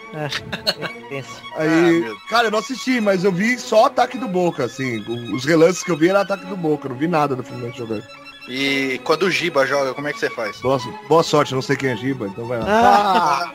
Aí, 1.58 2.06
Ah, 2.06 2.30
cara, 2.30 2.48
eu 2.48 2.52
não 2.52 2.60
assisti, 2.60 3.00
mas 3.00 3.24
eu 3.24 3.32
vi 3.32 3.58
só 3.60 3.86
ataque 3.86 4.18
do 4.18 4.28
Boca, 4.28 4.64
assim. 4.66 4.98
Os 5.34 5.46
relances 5.46 5.84
que 5.84 5.92
eu 5.92 5.98
vi 5.98 6.10
era 6.10 6.22
ataque 6.22 6.46
do 6.46 6.56
Boca, 6.58 6.88
eu 6.88 6.92
não 6.92 6.98
vi 6.98 7.08
nada 7.08 7.36
do 7.36 7.44
Fluminense 7.44 7.78
jogando. 7.78 8.04
E 8.50 9.00
quando 9.06 9.24
o 9.24 9.32
Giba 9.32 9.66
joga, 9.66 9.94
como 9.94 10.08
é 10.08 10.14
que 10.14 10.20
você 10.20 10.30
faz? 10.30 10.60
Boa, 10.60 10.78
boa 11.08 11.24
sorte, 11.24 11.54
eu 11.54 11.56
não 11.56 11.62
sei 11.62 11.78
quem 11.78 11.92
é 11.92 11.96
Giba, 11.96 12.28
então 12.28 12.46
vai 12.46 12.60
lá. 12.60 12.66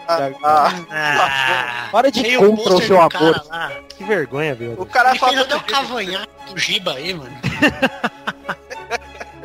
Ah, 0.09 0.31
Ah, 0.43 0.73
Ah, 0.91 1.89
para 1.93 2.11
de 2.11 2.37
contra 2.39 2.75
o 2.75 2.81
seu 2.83 2.97
amor. 2.99 3.11
cara 3.11 3.45
lá. 3.51 3.73
Que 3.97 4.05
vergonha, 4.05 4.55
viu? 4.55 4.75
o 4.79 4.87
cara 4.87 5.11
Ele 5.11 5.19
fala 5.19 5.41
até 5.43 5.57
o 5.57 5.61
cavanhaque 5.63 6.55
do 6.55 6.59
Giba 6.59 6.95
aí, 6.95 7.13
mano. 7.13 7.37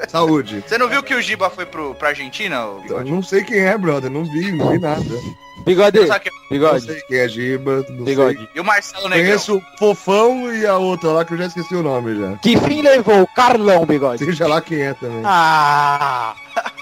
Saúde. 0.08 0.64
Você 0.66 0.78
não 0.78 0.88
viu 0.88 1.02
que 1.04 1.14
o 1.16 1.22
Giba 1.22 1.50
foi 1.50 1.66
pro, 1.66 1.94
pra 1.96 2.10
Argentina? 2.10 2.66
Bigode? 2.82 3.12
não 3.12 3.24
sei 3.24 3.44
quem 3.44 3.60
é, 3.60 3.78
brother, 3.78 4.10
não 4.12 4.24
vi, 4.24 4.52
não 4.52 4.70
vi 4.72 4.80
nada. 4.80 5.04
Bigode, 5.66 6.08
Sabe 6.08 6.20
que- 6.26 6.30
Não 6.30 6.40
bigode, 6.50 6.86
sei 6.86 7.02
quem 7.08 7.18
é 7.20 7.28
Giba, 7.30 7.86
não 7.90 8.04
bigode. 8.06 8.38
sei. 8.38 8.50
E 8.56 8.60
o 8.60 8.64
Marcelo 8.64 9.10
Negrão? 9.10 9.26
Conheço 9.26 9.58
o 9.58 9.64
Fofão 9.80 10.54
e 10.54 10.66
a 10.66 10.78
outra 10.78 11.10
lá 11.12 11.26
que 11.26 11.34
eu 11.34 11.38
já 11.38 11.46
esqueci 11.46 11.74
o 11.76 11.82
nome 11.84 12.20
já. 12.20 12.38
Que 12.38 12.58
fim 12.58 12.82
levou 12.82 13.22
o 13.22 13.28
Carlão, 13.28 13.86
bigode? 13.86 14.24
Seja 14.24 14.48
lá 14.48 14.62
quem 14.62 14.82
é 14.82 14.94
também. 14.94 15.22
Ah, 15.26 16.36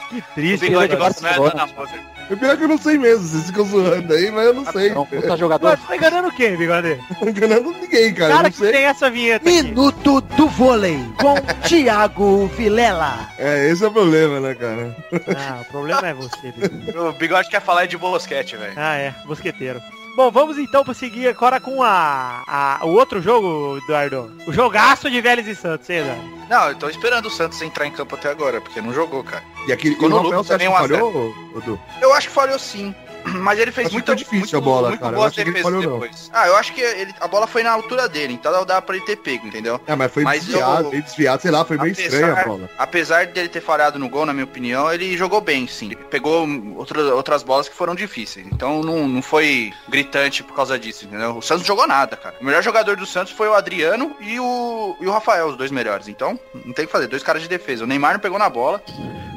Que 0.09 0.17
O 0.17 0.23
triste. 0.35 0.67
Bigode 0.67 0.89
de 0.89 0.95
gosta 0.97 1.27
é. 1.27 1.35
Dona 1.35 1.67
Moser. 1.67 2.01
O 2.31 2.38
pior 2.38 2.53
é 2.53 2.57
que 2.57 2.63
eu 2.63 2.67
não 2.69 2.77
sei 2.77 2.97
mesmo, 2.97 3.27
vocês 3.27 3.47
ficam 3.47 3.65
zoando 3.65 4.13
aí, 4.13 4.31
mas 4.31 4.45
eu 4.45 4.53
não 4.53 4.65
sei. 4.71 4.89
é 4.89 4.97
um 4.97 5.05
puta 5.05 5.35
jogador. 5.35 5.77
Você 5.77 5.85
tá 5.88 5.95
enganando 5.97 6.31
quem, 6.31 6.55
Bigode? 6.55 6.97
Não 7.21 7.27
enganando 7.29 7.71
ninguém, 7.73 8.13
cara. 8.13 8.31
Cara 8.31 8.43
não 8.43 8.51
que 8.51 8.57
sei. 8.57 8.71
tem 8.71 8.85
essa 8.85 9.09
vinheta 9.09 9.50
aqui. 9.50 9.63
Minuto 9.63 10.21
do 10.21 10.47
vôlei 10.47 10.97
com 11.19 11.35
Thiago 11.67 12.47
Vilela. 12.47 13.29
É, 13.38 13.69
esse 13.69 13.83
é 13.83 13.88
o 13.88 13.91
problema, 13.91 14.39
né, 14.39 14.55
cara? 14.55 14.95
Ah, 15.38 15.59
o 15.61 15.65
problema 15.65 16.07
é 16.07 16.13
você, 16.13 16.53
Bigode. 16.55 16.97
O 16.97 17.11
Bigode 17.13 17.50
quer 17.50 17.61
falar 17.61 17.85
de 17.85 17.97
Bolosquete, 17.97 18.55
velho. 18.55 18.73
Ah, 18.77 18.95
é, 18.95 19.13
mosqueteiro. 19.25 19.81
Bom, 20.15 20.30
vamos 20.30 20.58
então 20.58 20.84
prosseguir 20.84 21.30
agora 21.30 21.60
com 21.60 21.82
a, 21.82 22.44
a- 22.46 22.80
o 22.84 22.89
outro 22.89 23.22
jogo, 23.22 23.77
Eduardo. 23.84 24.32
O 24.46 24.51
jogaço 24.51 25.10
de 25.10 25.22
Vélez 25.22 25.48
e 25.48 25.56
Santos, 25.56 25.89
hein, 25.89 26.00
Eduardo? 26.00 26.24
Não, 26.50 26.68
eu 26.70 26.75
tô 26.75 26.89
esperando 26.89 27.27
o 27.27 27.30
Santos 27.32 27.62
entrar 27.62 27.88
em 27.88 27.91
campo 27.91 28.15
até 28.15 28.30
agora, 28.30 28.60
porque 28.60 28.82
não 28.82 28.94
jogou, 28.94 29.24
cara. 29.24 29.44
E 29.68 29.72
aquele 29.72 29.94
Ficou 29.96 30.10
e 30.10 30.12
o 30.12 30.15
no 30.15 30.22
Rafael, 30.24 30.44
que 30.44 30.50
também, 30.50 30.68
um 30.68 30.74
falhou, 30.74 31.34
Dudu? 31.53 31.80
Eu 32.01 32.13
acho 32.13 32.27
que 32.27 32.34
falhou 32.34 32.60
sim. 32.60 32.94
Mas 33.39 33.59
ele 33.59 33.71
fez 33.71 33.88
Acho 33.88 33.93
muito 33.95 34.15
difícil 34.15 34.57
a 34.57 34.61
bola, 34.61 34.89
muito 34.89 35.01
cara. 35.01 35.15
Boas 35.15 35.33
defesas 35.33 35.61
falhou, 35.61 35.81
não. 35.83 36.00
depois. 36.00 36.29
Ah, 36.33 36.47
eu 36.47 36.55
acho 36.55 36.73
que 36.73 36.81
ele, 36.81 37.13
a 37.19 37.27
bola 37.27 37.47
foi 37.47 37.63
na 37.63 37.71
altura 37.71 38.07
dele, 38.09 38.33
então 38.33 38.65
dá 38.65 38.81
pra 38.81 38.95
ele 38.95 39.05
ter 39.05 39.15
pego, 39.17 39.47
entendeu? 39.47 39.79
É, 39.88 39.95
mas 39.95 40.11
foi 40.11 40.23
Mas 40.23 40.45
desviado, 40.45 40.89
eu- 40.93 41.01
desviado, 41.01 41.41
sei 41.41 41.51
lá, 41.51 41.65
foi 41.65 41.77
meio 41.77 41.93
Apesar- 41.93 42.07
estranha 42.15 42.33
a 42.41 42.45
bola. 42.45 42.69
Apesar 42.77 43.25
dele 43.27 43.50
ter 43.50 43.61
falhado 43.61 43.97
no 44.00 44.09
gol, 44.09 44.25
na 44.25 44.33
minha 44.33 44.45
opinião, 44.45 44.91
ele 44.91 45.15
jogou 45.17 45.41
bem, 45.41 45.67
sim. 45.67 45.88
Ele 45.88 45.95
pegou 45.95 46.47
outras, 46.75 47.05
outras 47.11 47.43
bolas 47.43 47.67
que 47.69 47.75
foram 47.75 47.95
difíceis. 47.95 48.45
Então 48.51 48.81
não, 48.83 49.07
não 49.07 49.21
foi 49.21 49.73
gritante 49.89 50.43
por 50.43 50.55
causa 50.55 50.77
disso, 50.79 51.05
entendeu? 51.05 51.38
O 51.38 51.41
Santos 51.41 51.65
jogou 51.65 51.88
nada, 51.88 52.15
cara. 52.15 52.35
O 52.39 52.45
melhor 52.45 52.61
jogador 52.63 52.95
do 52.95 53.05
Santos 53.05 53.33
foi 53.33 53.47
o 53.47 53.53
Adriano 53.53 54.15
e 54.21 54.39
o, 54.39 54.95
e 55.00 55.07
o 55.07 55.11
Rafael, 55.11 55.47
os 55.47 55.57
dois 55.57 55.71
melhores. 55.71 56.07
Então, 56.07 56.39
não 56.65 56.73
tem 56.73 56.85
o 56.85 56.88
que 56.88 56.91
fazer. 56.91 57.07
Dois 57.07 57.23
caras 57.23 57.41
de 57.41 57.47
defesa. 57.47 57.83
O 57.83 57.88
Neymar 57.88 58.13
não 58.13 58.19
pegou 58.19 58.38
na 58.39 58.50
bola. 58.50 58.81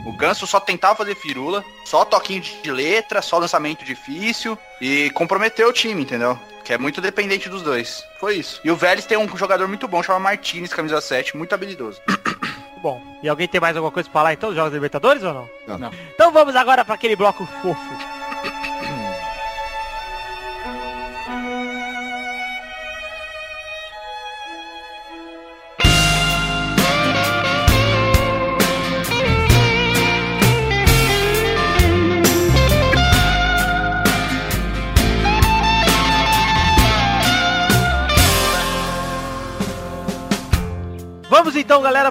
O 0.04 0.12
Ganso 0.12 0.46
só 0.46 0.61
tentava 0.61 0.96
fazer 0.96 1.14
firula. 1.14 1.64
Só 1.84 2.04
toquinho 2.04 2.40
de 2.40 2.70
letra, 2.70 3.23
só 3.23 3.38
lançamento 3.38 3.84
difícil. 3.84 4.58
E 4.80 5.11
comprometeu 5.11 5.68
o 5.68 5.73
time, 5.73 6.02
entendeu? 6.02 6.38
Que 6.64 6.73
é 6.73 6.78
muito 6.78 7.00
dependente 7.00 7.49
dos 7.49 7.62
dois. 7.62 8.04
Foi 8.18 8.37
isso. 8.37 8.61
E 8.64 8.70
o 8.70 8.76
Vélez 8.76 9.06
tem 9.06 9.18
um 9.18 9.37
jogador 9.37 9.68
muito 9.68 9.87
bom, 9.88 10.02
chama 10.02 10.18
Martinez, 10.18 10.73
camisa 10.73 11.00
7, 11.00 11.37
muito 11.37 11.54
habilidoso. 11.54 12.00
Bom, 12.80 13.00
e 13.23 13.28
alguém 13.30 13.49
tem 13.49 13.58
mais 13.58 13.75
alguma 13.75 13.90
coisa 13.90 14.11
pra 14.11 14.20
falar 14.20 14.34
então 14.34 14.50
dos 14.50 14.56
Jogos 14.56 14.70
da 14.70 14.76
Libertadores 14.76 15.23
ou 15.23 15.32
não? 15.32 15.50
Não. 15.66 15.78
Não. 15.78 15.90
Então 16.14 16.30
vamos 16.30 16.54
agora 16.54 16.84
para 16.84 16.94
aquele 16.94 17.16
bloco 17.16 17.46
fofo. 17.62 18.13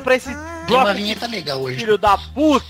Para 0.03 0.15
esse 0.15 0.29
Tem 0.29 0.35
uma 0.75 0.83
bloco 0.83 0.93
vinheta 0.93 1.27
legal 1.27 1.61
hoje. 1.61 1.79
filho 1.79 1.97
da 1.97 2.17
puta. 2.17 2.65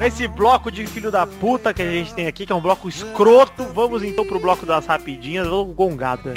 Esse 0.04 0.26
bloco 0.26 0.70
de 0.70 0.86
filho 0.86 1.10
da 1.10 1.26
puta 1.26 1.72
que 1.74 1.82
a 1.82 1.90
gente 1.90 2.14
tem 2.14 2.26
aqui, 2.26 2.44
que 2.46 2.52
é 2.52 2.56
um 2.56 2.60
bloco 2.60 2.88
escroto. 2.88 3.64
Vamos 3.74 4.02
então 4.02 4.26
pro 4.26 4.40
bloco 4.40 4.66
das 4.66 4.86
rapidinhas. 4.86 5.46
Vamos 5.46 5.74
gongado. 5.74 6.32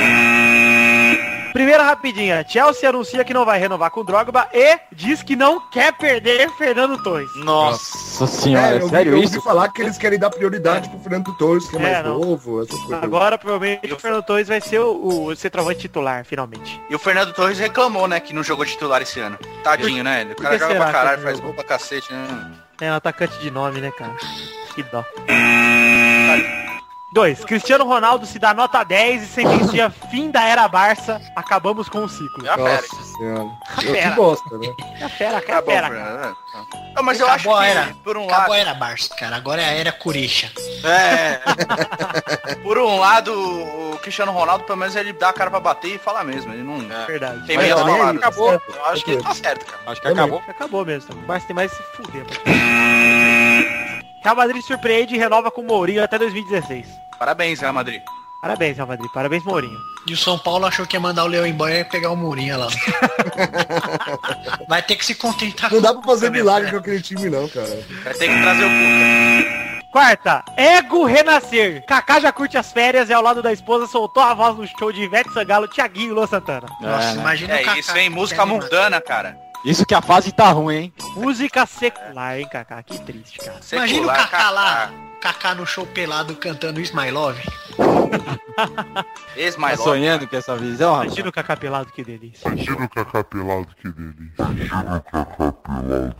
Primeira 1.54 1.84
rapidinha. 1.84 2.46
Chelsea 2.48 2.88
anuncia 2.90 3.24
que 3.24 3.34
não 3.34 3.46
vai 3.46 3.60
renovar 3.60 3.92
com 3.92 4.06
Drogba 4.06 4.48
e 4.54 4.80
diz 4.92 5.22
que 5.22 5.36
não 5.36 5.60
quer 5.70 5.92
perder 5.94 6.50
Fernando 6.58 7.02
Torres. 7.04 7.30
Nossa 7.38 7.98
senhora, 8.28 8.68
É, 8.68 8.72
é, 8.74 8.76
eu, 8.78 8.84
vi- 8.86 8.90
sério 8.90 9.12
eu 9.14 9.24
isso? 9.24 9.42
falar 9.42 9.70
que 9.70 9.82
eles 9.82 9.98
querem 9.98 10.18
dar 10.20 10.30
prioridade 10.30 10.90
pro 10.90 11.00
Fernando 11.00 11.34
Torres, 11.38 11.68
que 11.70 11.76
é, 11.78 11.80
É, 11.80 11.82
mais 11.94 12.06
não. 12.06 12.20
novo. 12.20 12.66
Agora 13.02 13.38
provavelmente 13.38 13.92
o 13.94 14.00
Fernando 14.00 14.24
Torres 14.24 14.48
vai 14.48 14.62
ser 14.62 14.80
o, 14.80 15.26
o 15.28 15.36
centroavante 15.36 15.80
titular, 15.82 16.24
finalmente. 16.26 16.82
E 16.90 16.96
o 16.96 17.00
Fernando 17.00 17.34
Torres 17.34 17.60
reclamou, 17.60 18.08
né, 18.08 18.20
que 18.20 18.34
não 18.34 18.44
jogou 18.44 18.66
titular 18.66 19.02
esse 19.02 19.20
ano. 19.20 19.38
Tadinho, 19.64 20.04
né? 20.04 20.28
O 20.32 20.42
cara 20.42 20.58
joga 20.58 20.76
pra 20.76 20.92
caralho, 20.92 21.22
faz 21.22 21.40
gol 21.40 21.54
pra 21.54 21.64
cacete, 21.64 22.12
né? 22.14 22.52
É 22.80 22.92
um 22.92 22.96
atacante 22.96 23.38
de 23.40 23.52
nome, 23.52 23.80
né, 23.80 23.92
cara? 23.92 24.16
Que 24.74 24.82
dó. 24.84 25.04
2. 27.14 27.44
Cristiano 27.46 27.84
Ronaldo 27.86 28.26
se 28.26 28.40
dá 28.40 28.54
nota 28.54 28.84
10 28.84 29.24
e 29.24 29.26
sentencia 29.28 29.90
fim 30.10 30.32
da 30.32 30.44
era 30.44 30.68
Barça. 30.68 31.22
Acabamos 31.36 31.90
com 31.90 32.06
o 32.06 32.10
ciclo. 32.10 32.44
Nossa 32.44 32.58
senhora. 33.18 33.44
Eu 33.44 33.76
que 33.78 33.92
Pera. 33.92 34.12
bosta, 34.16 34.58
né? 34.58 34.68
É 35.02 35.10
fera, 35.10 35.42
Tá 35.42 35.48
cara, 35.48 35.62
bom, 35.62 35.72
fera. 35.72 35.90
Né? 35.90 36.34
Não, 36.96 37.04
mas 37.04 37.20
eu 37.20 37.28
acho 37.28 37.50
Acabou 37.50 37.58
que, 37.60 37.66
a 37.66 37.68
era. 37.70 37.96
por 38.04 38.18
um 38.18 38.24
Acabou 38.26 38.40
lado, 38.50 38.54
a 38.54 38.58
era 38.60 38.74
Barça, 38.74 39.16
cara. 39.16 39.36
Agora 39.36 39.62
é 39.62 39.66
a 39.66 39.72
era 39.74 39.92
Curicha. 39.92 40.52
É. 40.86 41.42
Por 42.64 42.78
um 42.78 42.98
lado, 43.00 43.34
o 43.34 43.98
Cristiano 44.02 44.32
Ronaldo, 44.32 44.64
pelo 44.66 44.78
menos, 44.78 44.96
ele 44.96 45.14
dá 45.14 45.30
a 45.30 45.34
cara 45.34 45.50
pra 45.50 45.60
bater 45.60 45.96
e 45.96 45.98
fala 45.98 46.24
mesmo. 46.24 46.54
Ele 46.54 46.64
não 46.64 46.80
Verdade. 47.06 47.46
tem 47.48 47.58
falado. 47.58 48.10
ele- 48.10 48.18
Acabou. 48.20 48.50
certo. 48.50 48.74
Eu 48.76 48.86
acho 48.86 49.06
que 49.06 49.12
ele 49.12 49.24
tá 49.24 49.34
certo, 49.34 49.66
cara. 49.66 49.80
Acho 49.88 50.02
que 50.02 50.08
acabou. 50.08 50.44
Acabou 50.48 50.86
mesmo. 50.86 51.16
Mas 51.28 51.44
tem 51.46 51.56
mais 51.56 51.72
se 51.72 51.82
fuder. 51.96 52.26
Real 54.22 54.36
Madrid 54.36 54.62
surpreende 54.62 55.16
e 55.16 55.18
renova 55.18 55.50
com 55.52 55.62
o 55.62 55.66
Mourinho 55.66 56.04
até 56.04 56.18
2016. 56.18 56.86
Parabéns, 57.18 57.60
Real 57.60 57.74
Madrid. 57.74 58.02
Parabéns, 58.42 58.76
Real 58.76 58.88
Madrid. 58.88 59.12
Parabéns, 59.14 59.44
Mourinho. 59.44 59.78
E 60.08 60.14
o 60.14 60.18
São 60.18 60.38
Paulo 60.38 60.66
achou 60.66 60.86
que 60.88 60.96
ia 60.96 61.00
mandar 61.00 61.24
o 61.24 61.28
Leão 61.28 61.46
embora 61.46 61.80
e 61.80 61.84
pegar 61.84 62.10
o 62.12 62.16
Mourinho 62.16 62.58
lá. 62.58 62.68
Vai 64.68 64.82
ter 64.82 64.96
que 64.96 65.06
se 65.06 65.14
contentar 65.16 65.72
Não 65.72 65.82
dá 65.82 65.94
pra 65.94 66.02
fazer 66.04 66.30
o 66.30 66.32
milagre 66.32 66.72
com 66.72 66.78
aquele 66.78 67.02
time, 67.02 67.30
não, 67.30 67.48
cara. 67.48 67.68
Vai 68.04 68.14
ter 68.14 68.28
que 68.28 68.42
trazer 68.42 68.64
o 68.66 68.70
Cuca. 68.70 69.62
Quarta, 69.92 70.44
Ego 70.56 71.04
Renascer. 71.06 71.86
Kaká 71.86 72.20
já 72.22 72.32
curte 72.32 72.58
as 72.58 72.72
férias 72.72 73.10
e 73.10 73.14
ao 73.14 73.22
lado 73.22 73.42
da 73.44 73.52
esposa 73.52 73.86
soltou 73.88 74.24
a 74.24 74.34
voz 74.34 74.56
no 74.58 74.66
show 74.80 74.92
de 74.92 75.02
Ivete 75.04 75.32
Sangalo, 75.34 75.68
Thiaguinho 75.68 76.12
e 76.12 76.14
Lô 76.14 76.26
Santana. 76.26 76.66
Nossa, 76.80 77.10
É, 77.10 77.14
né? 77.16 77.22
imagina 77.22 77.54
o 77.54 77.58
É 77.58 77.64
Kaká. 77.64 77.78
isso, 77.80 77.98
hein? 77.98 78.10
Música 78.10 78.46
mundana, 78.46 79.02
cara. 79.02 79.38
Isso 79.64 79.86
que 79.86 79.94
a 79.94 80.02
fase 80.02 80.32
tá 80.32 80.50
ruim, 80.52 80.76
hein? 80.76 80.94
Música 81.16 81.66
secular, 81.66 82.40
hein, 82.40 82.48
Kaká? 82.52 82.82
Que 82.82 83.00
triste, 83.00 83.38
cara. 83.40 83.60
Imagina 83.72 83.84
o 83.84 84.06
Secular, 84.06 84.18
Kaká 84.30 84.50
lá, 84.50 84.92
Kaká 85.22 85.54
no 85.56 85.66
show 85.68 85.86
pelado 85.86 86.36
cantando 86.36 86.80
Is 86.82 86.92
My 86.92 87.12
Love. 87.12 87.42
Tá 88.56 89.06
Ex-mais 89.36 89.80
sonhando 89.80 90.28
com 90.28 90.36
essa 90.36 90.56
visão, 90.58 90.92
rapaz? 90.94 91.08
Imagina 91.12 91.30
o 91.30 91.32
Kaká 91.32 91.56
pelado, 91.56 91.92
que 91.92 92.04
delícia. 92.04 92.48
Imagina 92.48 92.86
o 92.86 92.90
Cacá 92.90 93.24
pelado, 93.24 93.68
que 93.82 93.90
delícia. 93.90 94.34
Imagina 94.40 94.98
o 94.98 95.02
Cacá 95.12 95.52
pelado. 95.52 96.16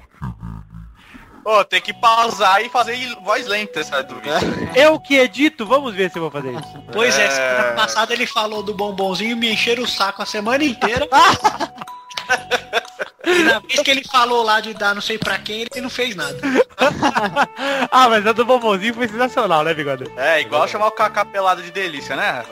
Ô, 1.44 1.66
tem 1.66 1.82
que 1.82 1.92
pausar 1.94 2.62
e 2.62 2.70
fazer 2.70 2.96
voz 3.24 3.48
lenta 3.48 3.80
essa 3.80 4.04
dúvida. 4.04 4.38
Eu 4.76 5.00
que 5.00 5.16
edito, 5.18 5.66
vamos 5.66 5.96
ver 5.96 6.12
se 6.12 6.20
eu 6.20 6.22
vou 6.22 6.30
fazer 6.32 6.52
isso. 6.54 6.84
Pois 6.94 7.18
é, 7.18 7.26
É. 7.26 7.32
semana 7.32 7.72
passada 7.76 8.14
ele 8.14 8.28
falou 8.28 8.62
do 8.62 8.76
bombonzinho 8.76 9.32
e 9.32 9.36
me 9.36 9.52
encheram 9.52 9.82
o 9.84 9.88
saco 9.88 10.22
a 10.22 10.26
semana 10.28 10.64
inteira. 10.64 11.08
na 13.46 13.60
vez 13.60 13.80
que 13.82 13.92
ele 13.92 14.04
falou 14.04 14.44
lá 14.44 14.60
de 14.60 14.74
dar 14.74 14.94
não 14.94 15.02
sei 15.02 15.18
pra 15.18 15.38
quem, 15.38 15.62
ele 15.62 15.82
não 15.82 15.90
fez 15.90 16.16
nada. 16.16 16.38
ah, 17.92 18.10
mas 18.10 18.26
a 18.26 18.32
do 18.32 18.46
bombonzinho 18.46 18.94
foi 18.94 19.08
sensacional, 19.08 19.64
né, 19.64 19.74
bigode? 19.74 20.06
É, 20.18 20.42
igual 20.42 20.68
chamar 20.68 20.88
o 20.88 20.92
Kaká 20.92 21.24
pelado 21.26 21.62
de 21.62 21.72
delícia, 21.72 22.16
né? 22.16 22.44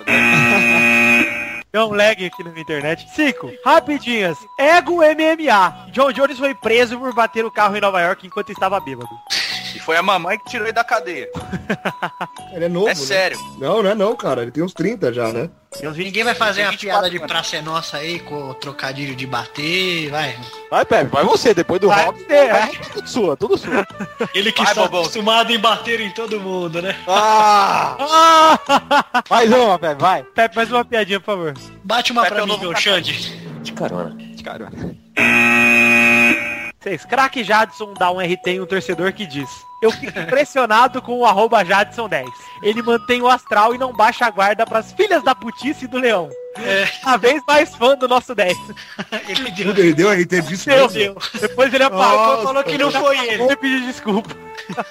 Deu 1.72 1.86
um 1.90 1.94
lag 1.94 2.24
aqui 2.26 2.44
na 2.44 2.50
minha 2.52 2.62
internet. 2.62 3.08
5. 3.16 3.52
Rapidinhas. 3.66 4.38
Ego 4.60 4.98
MMA. 4.98 5.88
John 5.92 6.12
Jones 6.12 6.38
foi 6.38 6.54
preso 6.56 6.98
por 6.98 7.14
bater 7.14 7.46
o 7.46 7.52
carro 7.52 7.76
em 7.76 7.82
Nova 7.82 8.02
York 8.02 8.26
enquanto 8.28 8.52
estava 8.52 8.80
bêbado. 8.80 9.10
E 9.76 9.80
foi 9.80 9.98
a 9.98 10.02
mamãe 10.04 10.38
que 10.40 10.46
tirou 10.50 10.66
ele 10.66 10.74
da 10.74 10.84
cadeia. 10.84 11.30
Ele 12.54 12.66
é 12.66 12.70
novo, 12.70 12.88
É 12.88 12.90
né? 12.90 12.96
sério. 12.96 13.38
Não, 13.60 13.84
não 13.84 13.92
é 13.92 13.94
não, 13.96 14.16
cara. 14.16 14.42
Ele 14.42 14.50
tem 14.52 14.64
uns 14.64 14.74
30 14.74 15.14
já, 15.14 15.32
né? 15.32 15.48
Tem 15.78 15.88
uns 15.88 15.96
20... 15.96 16.06
Ninguém 16.08 16.24
vai 16.24 16.34
fazer 16.34 16.64
uma 16.64 16.72
24 16.72 17.00
piada 17.02 17.10
de 17.10 17.20
praça 17.20 17.58
é 17.58 17.62
nossa 17.62 17.98
aí 17.98 18.20
com 18.20 18.50
o 18.50 18.54
trocadilho 18.56 19.16
de 19.16 19.28
bater, 19.28 20.10
vai. 20.10 20.36
Vai, 20.70 20.84
Pepe, 20.86 21.12
vai 21.12 21.24
você, 21.24 21.54
depois 21.54 21.80
do 21.80 21.88
Vai 21.90 22.06
rock. 22.06 22.20
ser, 22.26 22.34
é. 22.34 22.52
vai 22.52 22.70
tudo 22.70 23.08
sua, 23.08 23.38
tudo 23.38 23.58
sua. 23.58 23.88
Ele 24.34 24.52
que 24.52 24.64
Vai, 24.64 24.72
está 24.72 24.84
bobão. 24.84 25.02
acostumado 25.02 25.52
em 25.52 25.60
bater 25.60 26.00
em 26.02 26.10
todo 26.12 26.40
mundo, 26.40 26.82
né? 26.82 26.96
Ah! 27.08 27.98
Ah! 28.00 29.24
Mais 29.30 29.52
uma, 29.52 29.78
Pepe, 29.78 30.02
vai. 30.02 30.24
Pepe, 30.24 30.56
faz 30.56 30.72
uma 30.72 30.84
piadinha, 30.84 31.20
por 31.20 31.26
favor. 31.28 31.54
Bate 31.84 32.12
uma 32.12 32.24
Pepe 32.24 32.34
pra 32.34 32.42
é 32.42 32.46
o 32.46 32.48
mim, 32.48 32.58
meu. 32.60 32.76
Xande. 32.76 33.40
Cara, 34.44 34.72
6. 36.82 37.06
Crack 37.06 37.44
Jadson 37.44 37.94
dá 37.94 38.12
um 38.12 38.20
RT 38.20 38.48
em 38.48 38.62
um 38.62 38.66
torcedor 38.66 39.14
que 39.14 39.26
diz 39.28 39.50
Eu 39.82 39.92
fico 39.92 40.20
impressionado 40.20 41.02
com 41.02 41.20
o 41.20 41.26
arroba 41.26 41.64
Jadson10. 41.64 42.28
Ele 42.62 42.82
mantém 42.82 43.22
o 43.22 43.28
astral 43.28 43.74
e 43.74 43.78
não 43.78 43.94
baixa 43.94 44.26
a 44.26 44.30
guarda 44.30 44.66
pras 44.66 44.92
filhas 44.92 45.24
da 45.24 45.34
putice 45.34 45.88
do 45.88 45.98
leão. 45.98 46.30
É, 46.58 46.90
A 47.04 47.16
vez 47.16 47.42
mais 47.48 47.74
fã 47.76 47.96
do 47.96 48.08
nosso 48.08 48.36
10. 48.36 48.58
ele 49.30 49.52
deu. 49.52 50.12
Ele 50.12 50.26
deu 50.26 50.44
Meu 50.68 50.90
mesmo? 50.90 50.90
Deus. 50.90 51.32
Depois 51.40 51.74
ele 51.74 51.84
apagou 51.84 52.42
e 52.42 52.44
falou 52.44 52.64
que 52.64 52.78
não 52.78 52.92
foi 52.92 53.18
ele. 53.28 53.44
Ele 53.44 53.56
pediu 53.56 53.82
desculpa. 53.82 54.36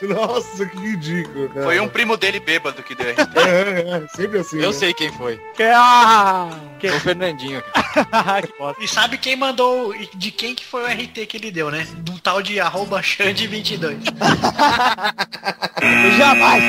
Nossa, 0.02 0.66
que 0.66 0.76
ridículo, 0.78 1.48
cara. 1.50 1.66
Foi 1.66 1.80
um 1.80 1.88
primo 1.88 2.16
dele 2.16 2.40
bêbado 2.40 2.82
que 2.82 2.94
deu 2.94 3.10
RT. 3.12 3.18
É, 3.36 4.04
é, 4.04 4.08
sempre 4.16 4.38
assim. 4.38 4.58
eu 4.58 4.68
né? 4.68 4.72
sei 4.72 4.92
quem 4.94 5.12
foi. 5.12 5.38
Que, 5.54 5.62
ah, 5.64 6.48
que, 6.78 6.88
Foi 6.88 6.96
o 6.96 7.00
Fernandinho. 7.00 7.62
que. 8.78 8.84
E 8.84 8.88
sabe 8.88 9.18
quem 9.18 9.36
mandou, 9.36 9.94
e 9.94 10.08
de 10.14 10.30
quem 10.30 10.54
que 10.54 10.64
foi 10.64 10.82
o 10.82 10.86
RT 10.86 11.26
que 11.26 11.36
ele 11.36 11.50
deu, 11.50 11.70
né? 11.70 11.86
Do 11.98 12.18
tal 12.18 12.42
de 12.42 12.58
arroba 12.58 13.00
Xande22. 13.00 13.98
Jamais. 16.16 16.62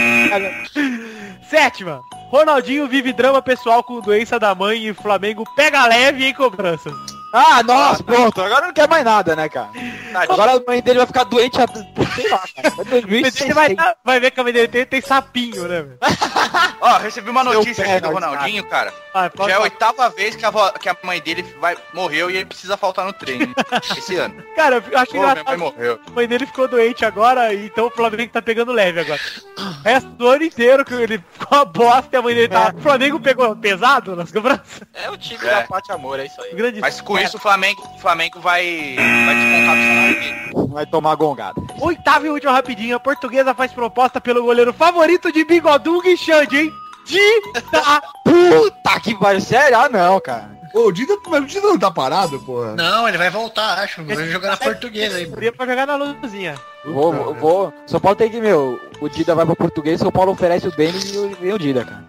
Sétima. 1.50 2.02
Ronaldinho 2.30 2.88
vive 2.88 3.12
drama 3.12 3.42
pessoal 3.42 3.84
com 3.84 4.00
doença 4.02 4.40
da 4.40 4.54
mãe 4.54 4.88
e 4.88 4.94
Flamengo 4.94 5.44
pega 5.56 5.86
leve 5.88 6.26
em 6.26 6.34
cobranças. 6.34 6.94
Ah, 7.32 7.62
nossa, 7.64 8.04
pronto. 8.04 8.42
Agora 8.42 8.66
não 8.68 8.74
quer 8.74 8.88
mais 8.90 9.04
nada, 9.06 9.36
né, 9.36 9.48
cara? 9.50 9.68
Tadinho. 9.68 10.34
Agora 10.34 10.54
a 10.56 10.62
mãe 10.68 10.82
dele 10.82 10.98
vai 10.98 11.08
ficar 11.08 11.24
doente, 11.26 11.62
até- 11.62 11.86
sei 12.16 12.30
lá, 12.30 12.44
cara. 12.56 12.68
Até 12.70 12.84
2006. 13.02 13.42
Ele 13.42 13.54
vai, 13.54 13.76
tá- 13.76 13.96
vai 14.04 14.20
ver 14.20 14.32
que 14.32 14.40
a 14.40 14.44
mãe 14.44 14.52
dele 14.54 14.68
tem, 14.68 14.86
tem 14.86 15.02
sapinho, 15.02 15.68
né, 15.68 15.82
velho? 15.84 15.98
Ó, 16.82 16.98
recebi 16.98 17.30
uma 17.30 17.44
notícia 17.44 17.84
pé, 17.84 17.92
aqui 17.98 18.02
do 18.08 18.14
Ronaldinho, 18.14 18.64
cara. 18.66 18.92
Pode 19.36 19.50
Já 19.52 19.56
é 19.58 19.60
a 19.60 19.62
oitava 19.64 20.10
vez 20.10 20.36
que 20.36 20.46
a, 20.46 20.48
avó- 20.48 20.72
que 20.72 20.88
a 20.90 20.96
mãe 21.04 21.20
dele 21.22 21.44
vai, 21.60 21.78
morreu 21.94 22.32
e 22.32 22.38
ele 22.38 22.46
precisa 22.46 22.78
faltar 22.78 23.06
no 23.06 23.14
treino. 23.14 23.54
Esse 23.98 24.16
ano. 24.16 24.42
Cara, 24.56 24.84
eu 24.92 24.98
acho 24.98 25.12
Pô, 25.12 25.18
minha 25.20 25.44
mãe 25.44 25.58
morreu. 25.58 26.00
A 26.08 26.12
mãe 26.12 26.28
dele 26.28 26.46
ficou 26.46 26.68
doente 26.68 27.06
agora, 27.06 27.54
então 27.54 27.88
o 27.88 27.92
Flamengo 27.92 28.32
tá 28.32 28.42
pegando 28.42 28.72
leve 28.72 29.02
agora. 29.02 29.20
O 29.60 29.84
resto 29.84 30.10
do 30.10 30.28
ano 30.28 30.44
inteiro 30.44 30.86
que 30.86 30.94
ele 30.94 31.18
ficou 31.32 31.58
uma 31.58 31.66
bosta 31.66 32.10
e 32.14 32.18
a 32.18 32.22
mãe 32.22 32.36
dele 32.36 32.48
tá. 32.48 32.74
O 32.78 32.82
Flamengo 32.82 33.20
pegou 33.20 33.56
pesado 33.56 34.16
nas 34.16 34.32
cobranças. 34.32 34.82
É 34.94 35.10
o 35.10 35.18
time 35.18 35.46
É. 35.46 35.50
da 35.56 35.62
Pate 35.64 35.92
Amor, 35.92 36.20
é 36.20 36.26
isso 36.26 36.42
aí. 36.42 36.54
Grande 36.56 36.80
Mas 36.80 37.02
com 37.02 37.18
isso 37.18 37.38
o 37.38 37.40
Flamengo, 37.40 37.82
o 37.96 38.00
Flamengo 38.00 38.40
vai, 38.40 38.96
vai 38.98 39.36
descontar 39.36 39.76
do 39.76 39.82
salário 39.82 40.20
dele. 40.20 40.70
Vai 40.74 40.86
tomar 40.86 41.16
gongada. 41.16 41.62
Oitava 41.80 42.26
e 42.26 42.30
última 42.30 42.52
rapidinha. 42.54 42.96
A 42.96 43.00
portuguesa 43.00 43.54
faz 43.54 43.72
proposta 43.72 44.20
pelo 44.22 44.44
goleiro 44.44 44.74
favorito 44.74 45.32
de 45.32 45.44
Bigodung 45.44 46.02
e 46.06 46.16
Xande, 46.18 46.58
hein? 46.58 46.72
Dida! 47.06 48.02
Puta 48.24 49.00
que 49.00 49.16
pariu. 49.16 49.42
Sério? 49.42 49.78
Ah, 49.80 49.90
não, 49.90 50.20
cara. 50.20 50.58
Ô, 50.74 50.82
o 50.88 50.92
Dida, 50.92 51.18
mas 51.28 51.44
o 51.44 51.48
Dida 51.48 51.68
não 51.68 51.80
tá 51.80 51.90
parado, 51.90 52.40
porra? 52.42 52.76
Não, 52.76 53.08
ele 53.08 53.18
vai 53.18 53.30
voltar, 53.32 53.80
acho. 53.80 54.04
Vai 54.06 54.28
jogar 54.30 54.50
na 54.52 54.58
portuguesa 54.58 55.18
aí. 55.18 55.28
Seria 55.28 55.52
pra 55.52 55.66
jogar 55.66 55.88
na 55.88 55.96
luzinha. 55.96 56.56
Vou, 56.86 57.12
vou, 57.14 57.34
vou. 57.36 57.74
São 57.86 58.00
Paulo 58.00 58.16
tem 58.16 58.30
que, 58.30 58.40
meu, 58.40 58.80
o 59.02 59.10
Dida 59.10 59.36
vai 59.36 59.46
pro 59.46 59.56
português, 59.56 60.00
São 60.00 60.12
Paulo 60.12 60.32
oferece 60.32 60.68
o 60.68 60.72
Denis 60.72 61.14
e 61.14 61.18
o, 61.18 61.38
e 61.42 61.52
o 61.54 61.60
Dida, 61.60 61.84
cara. 61.86 62.06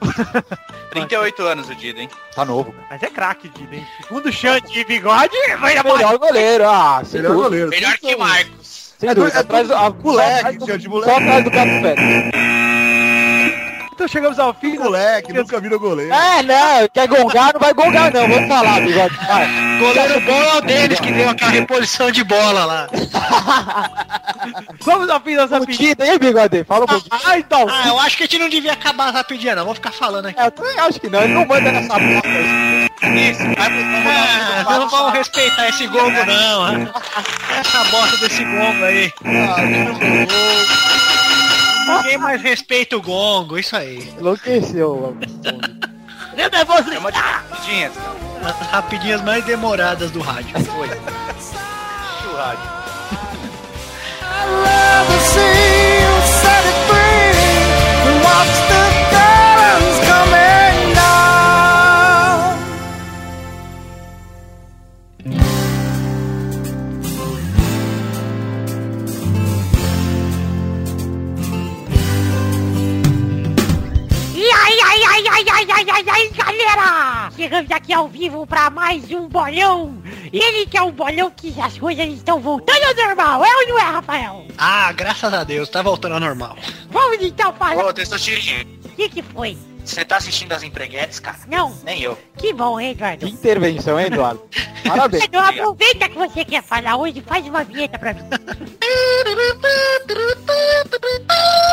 38 0.91 1.43
anos 1.43 1.69
o 1.69 1.75
Dida, 1.75 2.01
hein? 2.01 2.09
Tá 2.35 2.45
novo, 2.45 2.73
cara. 2.73 2.87
Mas 2.91 3.03
é 3.03 3.07
craque, 3.09 3.49
Dida, 3.49 3.75
hein? 3.77 3.87
Segundo 4.03 4.31
Xande 4.33 4.79
e 4.79 4.85
Bigode, 4.85 5.37
vai 5.61 5.75
na 5.75 5.83
bola. 5.83 5.97
Melhor 5.99 6.19
goleiro, 6.19 6.65
ah, 6.69 7.03
sem 7.05 7.21
Melhor 7.21 7.35
dúvida. 7.35 7.49
goleiro. 7.49 7.71
Melhor 7.71 7.99
que. 7.99 8.17
Marcos. 8.17 8.95
Sem 8.99 9.09
É 9.09 9.15
dúvida. 9.15 9.37
é 9.37 9.41
atrás 9.41 9.67
do, 9.69 9.75
a, 9.75 9.91
moleque, 9.91 10.41
só 10.41 10.49
atrás 10.49 10.59
do, 10.59 10.79
de 10.79 10.85
só 10.85 10.91
moleque. 10.91 11.11
atrás 11.13 11.45
do 11.45 11.51
Gato 11.51 11.83
Pérez. 11.83 12.01
Então 14.01 14.09
chegamos 14.09 14.39
ao 14.39 14.55
fim. 14.55 14.79
Moleque, 14.79 15.31
nunca 15.31 15.61
virou 15.61 15.79
goleiro. 15.79 16.11
É, 16.11 16.43
não, 16.43 16.89
quer 16.89 17.07
gongar, 17.07 17.53
não 17.53 17.61
vai 17.61 17.75
gongar 17.75 18.11
não, 18.11 18.27
vamos 18.27 18.49
falar, 18.49 18.81
bigode. 18.81 19.15
Vai. 19.15 19.47
Goleiro 19.79 20.21
bom 20.23 20.43
é 20.43 20.55
o 20.57 20.61
deles 20.63 20.99
que 21.01 21.13
deu 21.13 21.29
aquela 21.29 21.51
reposição 21.51 22.11
de 22.11 22.25
bola 22.25 22.65
lá. 22.65 22.89
Vamos 24.81 25.11
ao 25.11 25.21
fim 25.21 25.37
das 25.37 25.51
O 25.51 25.55
rapidinhas. 25.55 25.91
Dida, 25.91 26.07
hein, 26.07 26.19
bigode? 26.19 26.65
Fala 26.65 26.85
um 26.85 26.89
pouquinho. 26.89 27.21
Ah, 27.27 27.39
então. 27.39 27.67
Ah, 27.69 27.89
eu 27.89 28.01
acho 28.01 28.17
que 28.17 28.23
a 28.23 28.27
gente 28.27 28.39
não 28.39 28.49
devia 28.49 28.73
acabar 28.73 29.11
rapidinho, 29.11 29.55
não. 29.55 29.67
Vou 29.67 29.75
ficar 29.75 29.93
falando 29.93 30.27
aqui. 30.27 30.41
É, 30.41 30.47
eu 30.47 30.51
também 30.51 30.79
acho 30.79 30.99
que 30.99 31.11
não, 31.11 31.23
ele 31.23 31.35
não 31.35 31.45
manda 31.45 31.71
nessa 31.71 31.99
bosta. 31.99 32.29
Isso, 33.03 33.43
vai 33.43 33.69
pro 33.69 33.81
Ah, 34.09 34.63
vamos 34.65 34.81
não 34.81 34.89
vamos 34.89 35.13
respeitar 35.13 35.69
esse 35.69 35.87
gongo, 35.89 36.25
não. 36.25 36.91
Essa 37.59 37.85
bosta 37.91 38.17
desse 38.17 38.45
gongo 38.45 38.83
aí. 38.83 39.13
Ninguém 41.87 42.19
mais 42.19 42.41
respeita 42.43 42.97
o 42.97 43.03
gongo, 43.03 43.59
isso 43.59 43.77
aí. 43.77 44.13
Enlouqueceu. 44.19 45.17
Eu. 46.37 46.51
Chama 46.95 47.13
de 47.13 47.19
rapidinhas. 47.19 47.93
As 48.45 48.67
rapidinhas 48.69 49.23
mais 49.23 49.45
demoradas 49.45 50.11
do 50.11 50.21
rádio. 50.21 50.51
Foi. 50.65 50.89
Do 50.89 52.37
rádio. 52.37 52.81
Ai, 75.61 75.67
ai, 75.71 75.85
ai, 75.91 76.05
ai, 76.09 76.29
galera! 76.31 77.31
Chegamos 77.37 77.71
aqui 77.71 77.93
ao 77.93 78.09
vivo 78.09 78.47
pra 78.47 78.71
mais 78.71 79.11
um 79.11 79.29
bolão 79.29 80.03
Ele 80.33 80.67
que 80.67 80.77
é 80.79 80.83
um 80.83 80.91
bolão 80.91 81.31
que 81.31 81.55
as 81.61 81.79
coisas 81.79 82.07
estão 82.09 82.41
voltando 82.41 82.83
ao 82.85 82.95
normal, 83.07 83.45
é 83.45 83.57
ou 83.57 83.69
não 83.69 83.79
é, 83.79 83.83
Rafael? 83.83 84.47
Ah, 84.57 84.93
graças 84.93 85.33
a 85.33 85.45
Deus, 85.45 85.69
tá 85.69 85.83
voltando 85.83 86.15
ao 86.15 86.21
normal. 86.21 86.57
Vamos 86.91 87.19
então 87.23 87.53
falar. 87.55 87.85
Ô, 87.85 87.93
Testosterinho, 87.93 88.67
O 88.85 88.89
que 88.91 89.09
que 89.09 89.23
foi? 89.23 89.57
você 89.85 90.05
tá 90.05 90.19
assistindo 90.19 90.53
as 90.53 90.63
empreguetes, 90.63 91.19
cara? 91.19 91.39
Não, 91.49 91.75
Nem 91.83 92.01
eu. 92.03 92.17
que 92.39 92.53
bom, 92.53 92.79
hein, 92.79 92.93
Eduardo? 92.93 93.27
Que 93.27 93.33
intervenção, 93.33 93.99
hein, 93.99 94.07
Eduardo? 94.07 94.41
Parabéns. 94.87 95.25
Então 95.25 95.41
aproveita 95.43 96.09
que 96.09 96.17
você 96.17 96.45
quer 96.45 96.63
falar 96.63 96.97
hoje 96.97 97.19
e 97.19 97.23
faz 97.23 97.45
uma 97.47 97.65
vinheta 97.65 97.99
pra 97.99 98.15
mim. 98.15 98.23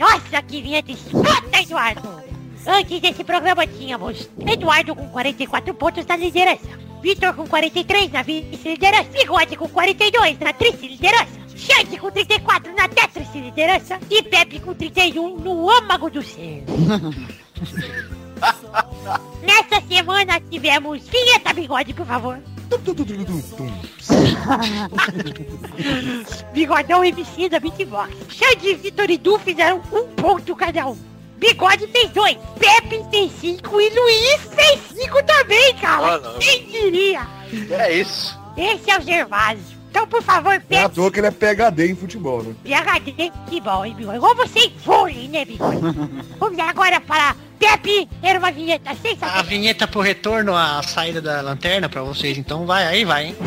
Nossa, 0.00 0.42
que 0.42 0.62
vinheta 0.62 0.90
escrota, 0.90 1.60
Eduardo! 1.60 2.08
Antes 2.66 3.00
desse 3.02 3.22
programa 3.22 3.66
tínhamos 3.66 4.30
Eduardo 4.50 4.96
com 4.96 5.06
44 5.10 5.74
pontos 5.74 6.06
na 6.06 6.16
liderança, 6.16 6.70
Vitor 7.02 7.34
com 7.34 7.46
43 7.46 8.10
na 8.10 8.22
vice-liderança, 8.22 9.10
Bigode 9.10 9.56
com 9.56 9.68
42 9.68 10.38
na 10.38 10.54
trice-liderança, 10.54 11.38
Xande 11.54 11.98
com 11.98 12.10
34 12.10 12.74
na 12.74 12.88
tetrice-liderança 12.88 14.00
e 14.08 14.22
Pepe 14.22 14.60
com 14.60 14.72
31 14.72 15.36
no 15.36 15.68
âmago 15.68 16.08
do 16.08 16.22
ser. 16.22 16.64
Nessa 19.44 19.86
semana 19.86 20.40
tivemos 20.40 21.06
vinheta 21.06 21.52
Bigode, 21.52 21.92
por 21.92 22.06
favor. 22.06 22.38
Bigodão 26.52 27.04
e 27.04 27.08
MC 27.08 27.48
da 27.48 27.60
Beatbox. 27.60 28.12
Xande, 28.28 28.74
Vitor 28.74 29.10
e 29.10 29.18
Du 29.18 29.38
fizeram 29.38 29.80
um 29.92 30.06
ponto 30.14 30.56
cada 30.56 30.88
um. 30.88 31.10
Bigode 31.40 31.86
fez 31.86 32.10
dois, 32.10 32.36
Pepe 32.58 33.02
fez 33.10 33.32
cinco 33.40 33.80
e 33.80 33.88
Luiz 33.88 34.42
fez 34.54 34.78
cinco 34.94 35.24
também, 35.24 35.74
cara. 35.76 36.02
Olha. 36.02 36.38
Quem 36.38 36.66
diria? 36.66 37.26
É 37.70 37.94
isso. 37.94 38.38
Esse 38.58 38.90
é 38.90 38.98
o 38.98 39.00
Gervásio. 39.00 39.79
Então, 39.90 40.06
por 40.06 40.22
favor, 40.22 40.44
Não 40.44 40.52
é 40.52 40.56
à 40.56 40.60
Pepe, 40.88 40.94
toa 40.94 41.10
que 41.10 41.18
ele 41.20 41.26
é 41.26 41.30
PHD 41.32 41.90
em 41.90 41.96
futebol, 41.96 42.42
né? 42.42 42.54
PHD, 42.62 43.32
que 43.48 43.60
bom, 43.60 43.84
hein, 43.84 43.94
Bigode? 43.94 44.16
Igual 44.18 44.36
você 44.36 44.58
em 44.60 44.72
vôlei, 44.84 45.28
né, 45.28 45.44
Bigode? 45.44 45.80
Vamos 46.38 46.58
agora 46.60 47.00
para 47.00 47.34
Pepe, 47.58 48.08
era 48.22 48.38
uma 48.38 48.52
vinheta 48.52 48.90
A 48.90 48.94
sensacional. 48.94 49.44
vinheta 49.44 49.88
pro 49.88 50.00
retorno, 50.00 50.54
a 50.56 50.82
saída 50.82 51.20
da 51.20 51.40
lanterna 51.40 51.88
pra 51.88 52.02
vocês, 52.02 52.38
então 52.38 52.64
vai 52.66 52.86
aí, 52.86 53.04
vai, 53.04 53.26
hein? 53.26 53.36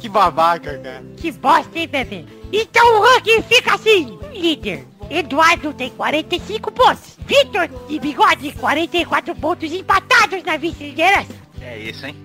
Que 0.00 0.08
babaca, 0.08 0.78
cara. 0.78 1.02
Que 1.16 1.30
bosta, 1.32 1.78
hein, 1.78 1.88
Pepe? 1.88 2.26
Então 2.52 2.98
o 2.98 3.02
ranking 3.02 3.42
fica 3.42 3.74
assim. 3.74 4.18
Líder, 4.32 4.86
Eduardo 5.08 5.72
tem 5.72 5.90
45 5.90 6.70
pontos. 6.72 7.16
Vitor 7.26 7.68
e 7.88 7.98
Bigode, 7.98 8.52
44 8.52 9.34
pontos 9.36 9.72
empatados 9.72 10.42
na 10.44 10.56
vice-liderança. 10.56 11.34
É 11.60 11.78
isso, 11.78 12.06
hein? 12.06 12.16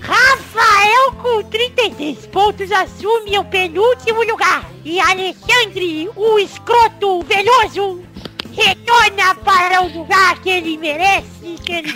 Rafael 0.00 1.12
com 1.22 1.42
36 1.44 2.26
pontos 2.26 2.70
assume 2.70 3.38
o 3.38 3.44
penúltimo 3.44 4.22
lugar. 4.22 4.68
E 4.84 5.00
Alexandre, 5.00 6.10
o 6.14 6.38
escroto 6.38 7.22
veloso, 7.22 8.02
retorna 8.52 9.34
para 9.36 9.82
o 9.82 9.98
lugar 9.98 10.38
que 10.40 10.50
ele 10.50 10.76
merece. 10.76 11.56
Que 11.64 11.72
ele... 11.72 11.94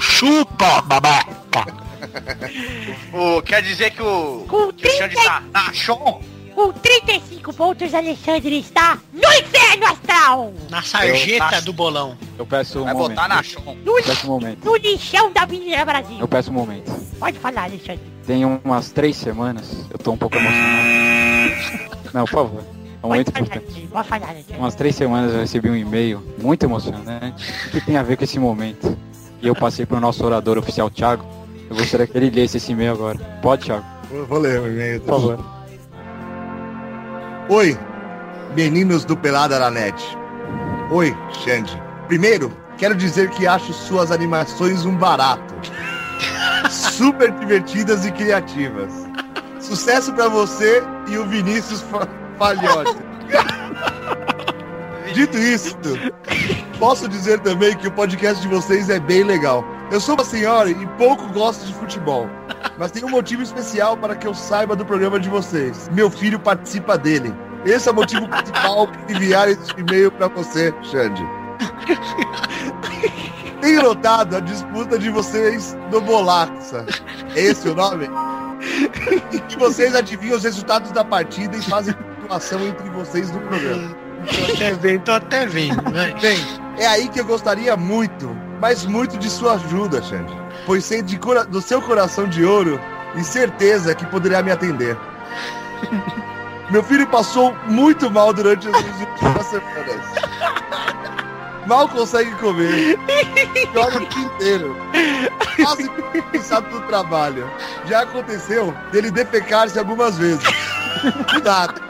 Chupa, 0.00 0.82
babaca! 0.82 1.85
O, 3.12 3.42
quer 3.42 3.62
dizer 3.62 3.90
que 3.90 4.02
o, 4.02 4.44
Com, 4.48 4.72
que 4.72 4.86
o 4.86 4.90
Xande 4.90 5.14
30, 5.14 5.30
tá 5.30 5.42
na 5.52 5.72
chão? 5.72 6.20
com 6.54 6.72
35 6.72 7.52
pontos, 7.52 7.92
Alexandre 7.92 8.58
está 8.60 8.98
no 9.12 9.20
inferno 9.34 9.86
astral. 9.88 10.54
Na 10.70 10.80
sarjeta 10.82 11.56
Eu- 11.56 11.62
do 11.62 11.72
bolão. 11.74 12.16
Eu 12.38 12.46
peço 12.46 12.80
um 12.80 12.84
Vai 12.84 12.94
momento. 12.94 13.08
botar 13.10 13.28
na 13.28 13.42
chão. 13.42 13.76
No, 13.84 13.98
Eu 13.98 14.04
peço 14.04 14.26
um 14.26 14.30
momento. 14.30 14.64
no 14.64 14.76
lixão 14.76 15.30
da 15.32 15.42
Avenida 15.42 15.84
Brasil. 15.84 16.16
Eu 16.18 16.26
peço 16.26 16.50
um 16.50 16.54
momento. 16.54 16.90
Pode 17.18 17.38
falar, 17.38 17.64
Alexandre. 17.64 18.00
Tem 18.26 18.42
umas 18.46 18.90
três 18.90 19.16
semanas, 19.16 19.70
eu 19.90 19.98
tô 19.98 20.12
um 20.12 20.16
pouco 20.16 20.36
emocionado. 20.36 20.88
Não, 22.14 22.24
por 22.24 22.30
favor. 22.30 22.60
É 22.60 22.62
um 22.62 23.00
Pode 23.00 23.02
momento 23.02 23.32
falar, 23.32 23.40
importante. 23.44 23.64
Alexandre. 23.66 23.88
Pode 23.92 24.08
falar, 24.08 24.28
Alexandre. 24.30 24.56
Umas 24.58 24.74
três 24.74 24.96
semanas 24.96 25.34
eu 25.34 25.40
recebi 25.40 25.68
um 25.70 25.76
e-mail 25.76 26.22
muito 26.38 26.62
emocionante 26.64 27.52
que 27.70 27.80
tem 27.82 27.98
a 27.98 28.02
ver 28.02 28.16
com 28.16 28.24
esse 28.24 28.38
momento. 28.38 28.96
E 29.42 29.46
eu 29.46 29.54
passei 29.54 29.84
pro 29.84 30.00
nosso 30.00 30.24
orador 30.24 30.56
oficial, 30.56 30.88
Thiago. 30.88 31.22
Eu 31.68 31.76
gostaria 31.76 32.06
que 32.06 32.16
ele 32.16 32.30
lesse 32.30 32.56
esse 32.56 32.72
e-mail 32.72 32.92
agora. 32.92 33.18
Pode, 33.42 33.64
Thiago? 33.64 33.84
Eu 34.10 34.26
vou 34.26 34.38
ler 34.38 34.60
o 34.60 34.66
e-mail. 34.68 35.00
Por 35.00 35.08
favor. 35.08 35.38
Oi, 37.48 37.78
meninos 38.54 39.04
do 39.04 39.16
Pelada 39.16 39.58
na 39.58 39.70
Net. 39.70 40.02
Oi, 40.90 41.16
Xande. 41.44 41.80
Primeiro, 42.06 42.52
quero 42.78 42.94
dizer 42.94 43.30
que 43.30 43.46
acho 43.46 43.72
suas 43.72 44.10
animações 44.12 44.84
um 44.84 44.96
barato. 44.96 45.54
Super 46.70 47.30
divertidas 47.32 48.04
e 48.06 48.12
criativas. 48.12 48.92
Sucesso 49.60 50.12
pra 50.12 50.28
você 50.28 50.82
e 51.08 51.18
o 51.18 51.26
Vinícius 51.26 51.80
Fa- 51.82 52.08
Falhote. 52.38 52.96
Dito 55.14 55.36
isso, 55.38 55.76
posso 56.78 57.08
dizer 57.08 57.40
também 57.40 57.74
que 57.76 57.88
o 57.88 57.92
podcast 57.92 58.40
de 58.42 58.48
vocês 58.48 58.90
é 58.90 59.00
bem 59.00 59.24
legal. 59.24 59.64
Eu 59.90 60.00
sou 60.00 60.16
uma 60.16 60.24
senhora 60.24 60.68
e 60.68 60.86
pouco 60.98 61.32
gosto 61.32 61.64
de 61.64 61.72
futebol, 61.74 62.28
mas 62.76 62.90
tem 62.90 63.04
um 63.04 63.08
motivo 63.08 63.42
especial 63.42 63.96
para 63.96 64.16
que 64.16 64.26
eu 64.26 64.34
saiba 64.34 64.74
do 64.74 64.84
programa 64.84 65.20
de 65.20 65.28
vocês. 65.28 65.88
Meu 65.92 66.10
filho 66.10 66.40
participa 66.40 66.98
dele. 66.98 67.32
Esse 67.64 67.88
é 67.88 67.92
o 67.92 67.94
motivo 67.94 68.28
principal 68.28 68.88
para 68.88 69.12
enviar 69.12 69.48
esse 69.48 69.70
e-mail 69.78 70.10
para 70.10 70.26
você, 70.28 70.74
Xande. 70.82 71.24
Tenho 73.60 73.82
notado 73.82 74.36
a 74.36 74.40
disputa 74.40 74.98
de 74.98 75.08
vocês 75.08 75.76
no 75.92 76.00
Bolaxa. 76.00 76.84
É 77.34 77.40
esse 77.40 77.68
o 77.68 77.74
nome? 77.74 78.08
E 79.32 79.40
que 79.40 79.56
vocês 79.56 79.94
adivinham 79.94 80.36
os 80.36 80.42
resultados 80.42 80.90
da 80.90 81.04
partida 81.04 81.56
e 81.56 81.62
fazem 81.62 81.94
pontuação 81.94 82.60
entre 82.66 82.88
vocês 82.90 83.30
no 83.30 83.40
programa. 83.40 83.96
Tô 84.26 84.52
até 84.52 84.72
vendo, 84.72 85.02
tô 85.02 85.12
até 85.12 85.46
vendo. 85.46 85.80
Vai. 85.92 86.12
Bem, 86.20 86.38
é 86.78 86.86
aí 86.86 87.08
que 87.08 87.20
eu 87.20 87.24
gostaria 87.24 87.76
muito, 87.76 88.36
mas 88.60 88.84
muito 88.86 89.16
de 89.18 89.28
sua 89.30 89.54
ajuda, 89.54 90.02
Xande. 90.02 90.36
Pois 90.64 90.84
sei 90.84 91.02
de 91.02 91.18
cora- 91.18 91.44
do 91.44 91.60
seu 91.60 91.80
coração 91.82 92.26
de 92.28 92.44
ouro 92.44 92.80
e 93.14 93.22
certeza 93.24 93.94
que 93.94 94.06
poderá 94.06 94.42
me 94.42 94.50
atender. 94.50 94.96
Meu 96.70 96.82
filho 96.82 97.06
passou 97.06 97.54
muito 97.66 98.10
mal 98.10 98.32
durante 98.32 98.66
as 98.68 98.74
últimas 98.76 99.46
semanas. 99.46 100.00
Mal 101.66 101.88
consegue 101.88 102.32
comer. 102.36 102.98
Joga 103.72 103.98
o 103.98 104.06
dia 104.08 104.22
inteiro. 104.24 104.76
Quase 105.62 105.88
cansado 106.32 106.68
do 106.70 106.80
trabalho. 106.88 107.48
Já 107.86 108.02
aconteceu 108.02 108.74
dele 108.90 109.10
defecar-se 109.12 109.78
algumas 109.78 110.16
vezes. 110.18 110.44
Cuidado. 111.30 111.80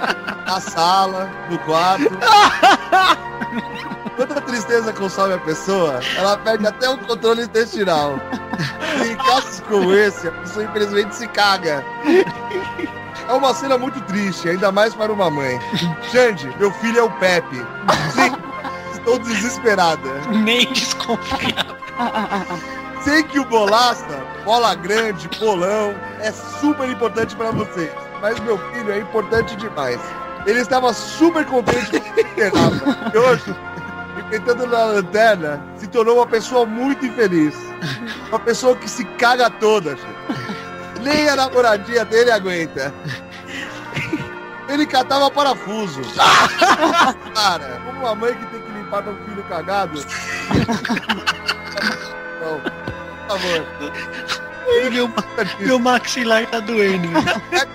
Na 0.47 0.61
sala, 0.61 1.31
no 1.51 1.59
quarto. 1.61 2.11
Quando 4.17 4.33
a 4.33 4.41
tristeza 4.41 4.93
consome 4.95 5.35
a 5.35 5.39
pessoa, 5.39 6.01
ela 6.17 6.39
perde 6.39 6.67
até 6.67 6.89
o 6.89 6.97
controle 6.99 7.43
intestinal. 7.43 8.19
E 9.05 9.09
em 9.13 9.17
casos 9.17 9.61
como 9.61 9.93
esse, 9.93 10.27
a 10.27 10.33
pessoa 10.33 10.65
infelizmente 10.65 11.15
se 11.15 11.29
caga. 11.29 11.85
É 13.29 13.33
uma 13.33 13.53
cena 13.53 13.77
muito 13.77 14.01
triste, 14.03 14.49
ainda 14.49 14.73
mais 14.73 14.95
para 14.95 15.13
uma 15.13 15.31
mãe. 15.31 15.61
Xande, 16.11 16.51
meu 16.59 16.73
filho 16.73 17.01
é 17.01 17.03
o 17.03 17.11
Pepe. 17.11 17.57
Sim, 18.15 18.33
estou 18.95 19.19
desesperada. 19.19 20.09
Nem 20.31 20.73
desconfiado. 20.73 21.77
Sei 23.03 23.23
que 23.23 23.39
o 23.39 23.45
bolaça, 23.45 24.25
bola 24.45 24.75
grande, 24.75 25.29
bolão, 25.39 25.95
é 26.21 26.33
super 26.33 26.89
importante 26.89 27.37
para 27.37 27.51
vocês. 27.51 27.91
Mas 28.23 28.41
meu 28.41 28.57
filho 28.73 28.93
é 28.93 28.99
importante 28.99 29.55
demais. 29.57 30.01
Ele 30.47 30.61
estava 30.61 30.93
super 30.95 31.45
contente 31.45 32.01
que 32.01 32.21
esperava. 32.21 33.11
E 33.13 33.19
hoje, 33.19 33.55
enfrentando 34.19 34.67
na 34.67 34.85
lanterna, 34.85 35.63
se 35.77 35.87
tornou 35.87 36.17
uma 36.17 36.27
pessoa 36.27 36.67
muito 36.67 37.07
infeliz. 37.07 37.55
Uma 38.29 38.39
pessoa 38.41 38.77
que 38.77 38.89
se 38.89 39.05
caga 39.05 39.51
toda. 39.51 39.91
gente. 39.91 41.03
Nem 41.03 41.29
a 41.29 41.37
namoradinha 41.37 42.05
dele 42.05 42.31
aguenta. 42.31 42.93
Ele 44.69 44.87
catava 44.87 45.31
parafuso. 45.31 46.01
Cara, 47.35 47.81
como 47.85 48.01
uma 48.01 48.15
mãe 48.15 48.35
que 48.35 48.47
tem 48.47 48.61
que 48.61 48.73
limpar 48.73 49.09
um 49.09 49.17
filho 49.25 49.45
cagado. 49.45 50.05
Não, 52.41 52.61
por 52.61 53.39
favor. 53.39 53.67
Meu, 54.91 55.11
meu 55.61 55.79
maxilar 55.79 56.47
tá 56.47 56.59
doendo. 56.59 57.09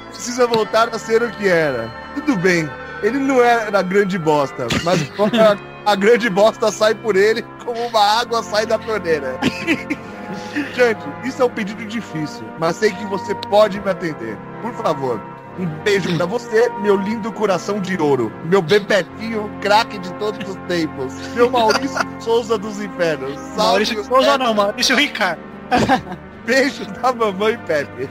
precisa 0.09 0.45
voltar 0.45 0.89
a 0.93 0.99
ser 0.99 1.23
o 1.23 1.31
que 1.31 1.47
era. 1.47 1.89
Tudo 2.15 2.35
bem, 2.37 2.69
ele 3.01 3.17
não 3.17 3.41
era 3.41 3.81
grande 3.81 4.19
bosta, 4.19 4.67
mas 4.83 5.01
a 5.85 5.95
grande 5.95 6.29
bosta 6.29 6.71
sai 6.71 6.95
por 6.95 7.15
ele 7.15 7.43
como 7.63 7.79
uma 7.87 8.19
água 8.19 8.43
sai 8.43 8.65
da 8.65 8.77
torneira. 8.77 9.39
Jante, 10.75 11.01
isso 11.23 11.41
é 11.41 11.45
um 11.45 11.49
pedido 11.49 11.85
difícil, 11.85 12.43
mas 12.59 12.77
sei 12.77 12.91
que 12.91 13.05
você 13.05 13.33
pode 13.49 13.79
me 13.79 13.89
atender. 13.89 14.37
Por 14.61 14.73
favor, 14.73 15.21
um 15.59 15.65
beijo 15.83 16.15
pra 16.15 16.25
você, 16.25 16.69
meu 16.81 16.95
lindo 16.95 17.31
coração 17.31 17.79
de 17.79 17.99
ouro. 18.01 18.31
Meu 18.45 18.61
bebetinho, 18.61 19.49
craque 19.61 19.97
de 19.99 20.13
todos 20.13 20.49
os 20.49 20.55
tempos. 20.67 21.13
Meu 21.35 21.49
Maurício 21.49 21.99
Souza 22.19 22.57
dos 22.57 22.81
Infernos. 22.81 23.33
Salve 23.39 23.57
Maurício 23.57 24.01
os 24.01 24.07
Souza 24.07 24.37
não, 24.37 24.53
Maurício 24.53 24.95
Ricardo. 24.95 25.41
Beijo 26.45 26.85
da 26.85 27.13
mamãe 27.13 27.57
Pepe. 27.67 28.09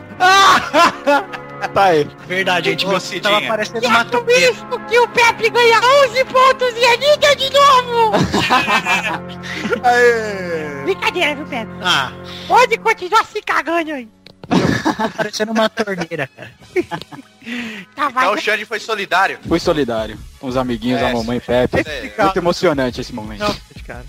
Tá 1.74 1.84
aí. 1.84 2.08
Verdade, 2.26 2.70
gente. 2.70 3.00
Cidinha. 3.00 3.22
tava 3.22 3.46
parecendo 3.46 3.86
uma 3.86 4.02
isso 4.02 4.66
que 4.88 4.98
o 4.98 5.08
Pepe 5.08 5.50
ganha 5.50 5.80
11 6.08 6.24
pontos 6.24 6.74
e 6.76 6.84
a 6.84 6.96
liga 6.96 7.36
de. 7.36 7.50
Aê! 9.90 10.82
Brincadeira, 10.84 11.34
viu, 11.34 11.46
Pepe? 11.46 11.70
Ah, 11.82 12.12
Pode 12.46 12.78
continuar 12.78 13.24
se 13.24 13.40
cagando 13.42 13.92
aí. 13.92 14.08
parecendo 15.16 15.52
uma 15.52 15.68
torneira, 15.68 16.28
cara. 16.36 16.50
Tá, 17.96 18.10
vai. 18.10 18.24
Então 18.24 18.34
o 18.34 18.38
Xande 18.38 18.66
foi 18.66 18.78
solidário. 18.78 19.38
Fui 19.48 19.58
solidário. 19.58 20.18
Com 20.38 20.46
os 20.46 20.58
amiguinhos, 20.58 21.00
É, 21.00 21.08
a 21.10 21.14
mamãe 21.14 21.40
Pepe. 21.40 21.78
é. 21.88 22.12
Muito 22.22 22.36
emocionante 22.36 23.00
esse 23.00 23.14
momento. 23.14 23.40
Não, 23.40 23.56
cara. 23.86 24.04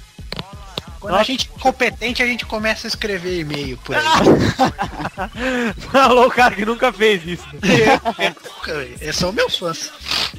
Quando 1.02 1.16
a 1.16 1.24
gente 1.24 1.50
é 1.54 1.60
competente, 1.60 2.22
a 2.22 2.28
gente 2.28 2.46
começa 2.46 2.86
a 2.86 2.90
escrever 2.90 3.40
e-mail 3.40 3.76
por 3.78 3.96
aí. 3.96 4.04
Falou 5.92 6.28
o 6.28 6.32
cara 6.32 6.54
que 6.54 6.64
nunca 6.64 6.94
fez 6.94 7.26
isso. 7.26 7.48
Esses 9.02 9.16
são 9.16 9.34
meus 9.34 9.58
fãs. 9.58 9.92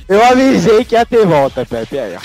Eu 0.08 0.24
avisei 0.24 0.84
que 0.84 0.94
ia 0.94 1.04
ter 1.04 1.26
volta, 1.26 1.66
Pepe. 1.66 1.98
Aí, 1.98 2.16
ó. 2.16 2.20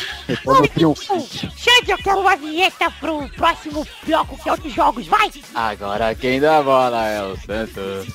Xande, 1.58 1.89
eu 1.91 1.97
quero 1.97 2.19
uma 2.19 2.36
vinheta 2.36 2.91
pro 3.00 3.28
próximo 3.30 3.88
bloco 4.06 4.38
que 4.38 4.50
é 4.50 4.54
o 4.54 4.58
dos 4.58 4.71
jogos, 4.73 5.08
vai! 5.08 5.32
Agora 5.56 6.13
quem 6.13 6.39
dá 6.39 6.62
bola 6.62 7.08
é 7.08 7.23
o 7.23 7.36
Santos. 7.38 8.08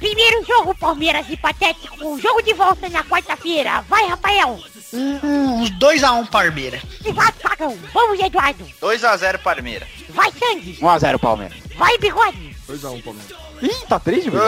Primeiro 0.00 0.44
jogo, 0.44 0.74
Palmeiras 0.74 1.26
e 1.30 1.36
Patético. 1.36 2.18
Jogo 2.18 2.42
de 2.42 2.52
volta 2.54 2.88
na 2.88 3.04
quarta-feira. 3.04 3.82
Vai, 3.82 4.06
Rafael. 4.06 4.58
Uns 4.92 5.70
2x1 5.78 6.20
um, 6.20 6.26
Parmeira. 6.26 6.80
Exato, 7.04 7.40
Pagão. 7.40 7.78
Vamos, 7.94 8.20
Eduardo. 8.20 8.64
2x0 8.80 9.38
Palmeiras. 9.38 9.88
Vai, 10.10 10.30
Sandy. 10.32 10.74
1x0 10.74 11.18
Palmeiras. 11.18 11.58
Vai, 11.76 11.96
Bigode. 11.98 12.56
2x1 12.68 13.02
Palmeiras. 13.02 13.36
Ih, 13.62 13.86
tá 13.88 13.98
triste, 13.98 14.28
velho. 14.28 14.42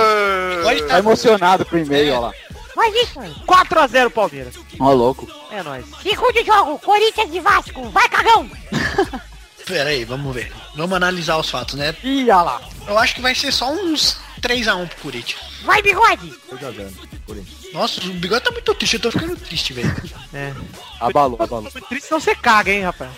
Pode 0.63 0.83
Tá 0.83 0.89
tá 0.89 0.99
emocionado 0.99 1.65
com 1.65 1.77
o 1.77 1.79
e-mail, 1.79 2.15
ó 2.15 2.21
lá. 2.21 2.33
Vai, 2.75 2.91
Victor. 2.91 3.25
4x0 3.47 4.11
Palmeiras. 4.11 4.55
Ó, 4.79 4.93
louco. 4.93 5.29
É 5.51 5.63
nóis. 5.63 5.87
Segundo 6.03 6.45
jogo, 6.45 6.79
Corinthians 6.81 7.33
e 7.33 7.41
Vasco. 7.41 7.89
Vai, 7.91 8.09
Cagão. 8.09 8.51
Pera 9.67 9.91
aí, 9.91 10.05
vamos 10.05 10.35
ver. 10.35 10.53
Vamos 10.77 10.95
analisar 10.95 11.39
os 11.39 11.49
fatos, 11.49 11.75
né? 11.75 11.95
Ih, 12.03 12.25
olha 12.25 12.43
lá. 12.43 12.63
Eu 12.87 12.99
acho 12.99 13.15
que 13.15 13.23
vai 13.23 13.35
ser 13.35 13.51
só 13.51 13.73
uns 13.73 14.19
3x1 14.43 14.89
pro 14.89 15.01
Corinthians. 15.03 15.41
Vai, 15.63 15.81
Bigode. 15.81 16.35
2x0. 16.53 17.14
Corinthians. 17.25 17.73
Nossa, 17.73 18.01
o 18.01 18.13
bigode 18.15 18.45
tá 18.45 18.51
muito 18.51 18.75
triste, 18.75 18.95
eu 18.95 19.01
tô 19.01 19.11
ficando 19.11 19.37
triste, 19.37 19.73
velho. 19.73 19.95
É. 20.33 20.53
Abalou, 21.01 21.41
abalou. 21.41 21.71
Triste 21.89 22.11
não 22.11 22.21
você 22.21 22.35
caga, 22.35 22.73
hein, 22.73 22.83
rapaz. 22.83 23.11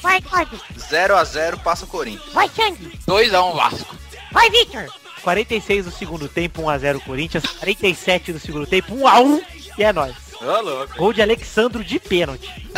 Vai, 0.00 0.18
Eduardo. 0.18 0.60
0x0 0.78 1.58
passa 1.62 1.84
o 1.84 1.88
Corinthians. 1.88 2.32
Vai, 2.32 2.48
Sandy. 2.48 2.98
2x1 3.06 3.54
Vasco. 3.54 3.96
Vai, 4.32 4.50
Victor. 4.50 4.86
46 5.22 5.84
do 5.84 5.90
segundo 5.92 6.28
tempo, 6.28 6.62
1x0 6.62 7.00
Corinthians. 7.00 7.44
47 7.44 8.32
do 8.32 8.40
segundo 8.40 8.66
tempo, 8.66 8.94
1x1. 8.96 9.42
E 9.78 9.84
é 9.84 9.92
nóis. 9.92 10.16
Ô, 10.40 10.60
louco. 10.60 10.96
Gol 10.96 11.12
de 11.12 11.22
Alexandro 11.22 11.84
de 11.84 11.98
pênalti. 12.00 12.68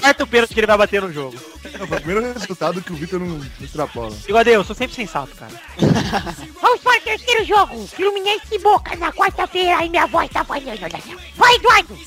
Quarto 0.00 0.26
pênalti 0.26 0.54
que 0.54 0.60
ele 0.60 0.66
vai 0.66 0.78
bater 0.78 1.02
no 1.02 1.12
jogo. 1.12 1.36
É 1.64 1.82
o 1.82 1.88
primeiro 1.88 2.32
resultado 2.32 2.80
que 2.80 2.92
o 2.92 2.96
Vitor 2.96 3.20
não, 3.20 3.40
extrapola. 3.60 4.14
Bigode, 4.26 4.50
eu 4.50 4.64
sou 4.64 4.74
sempre 4.74 4.94
sensato, 4.94 5.34
cara. 5.34 5.52
Vamos 6.60 6.80
para 6.80 6.98
o 6.98 7.02
terceiro 7.02 7.44
jogo. 7.44 7.86
Fluminense 7.88 8.46
e 8.52 8.58
Boca 8.58 8.94
na 8.96 9.12
quarta-feira. 9.12 9.78
Aí 9.78 9.88
minha 9.88 10.06
voz 10.06 10.30
tá 10.30 10.44
falhando, 10.44 10.80
olha 10.82 11.00
só. 11.00 11.16
Vai, 11.36 11.54
Eduardo. 11.56 11.98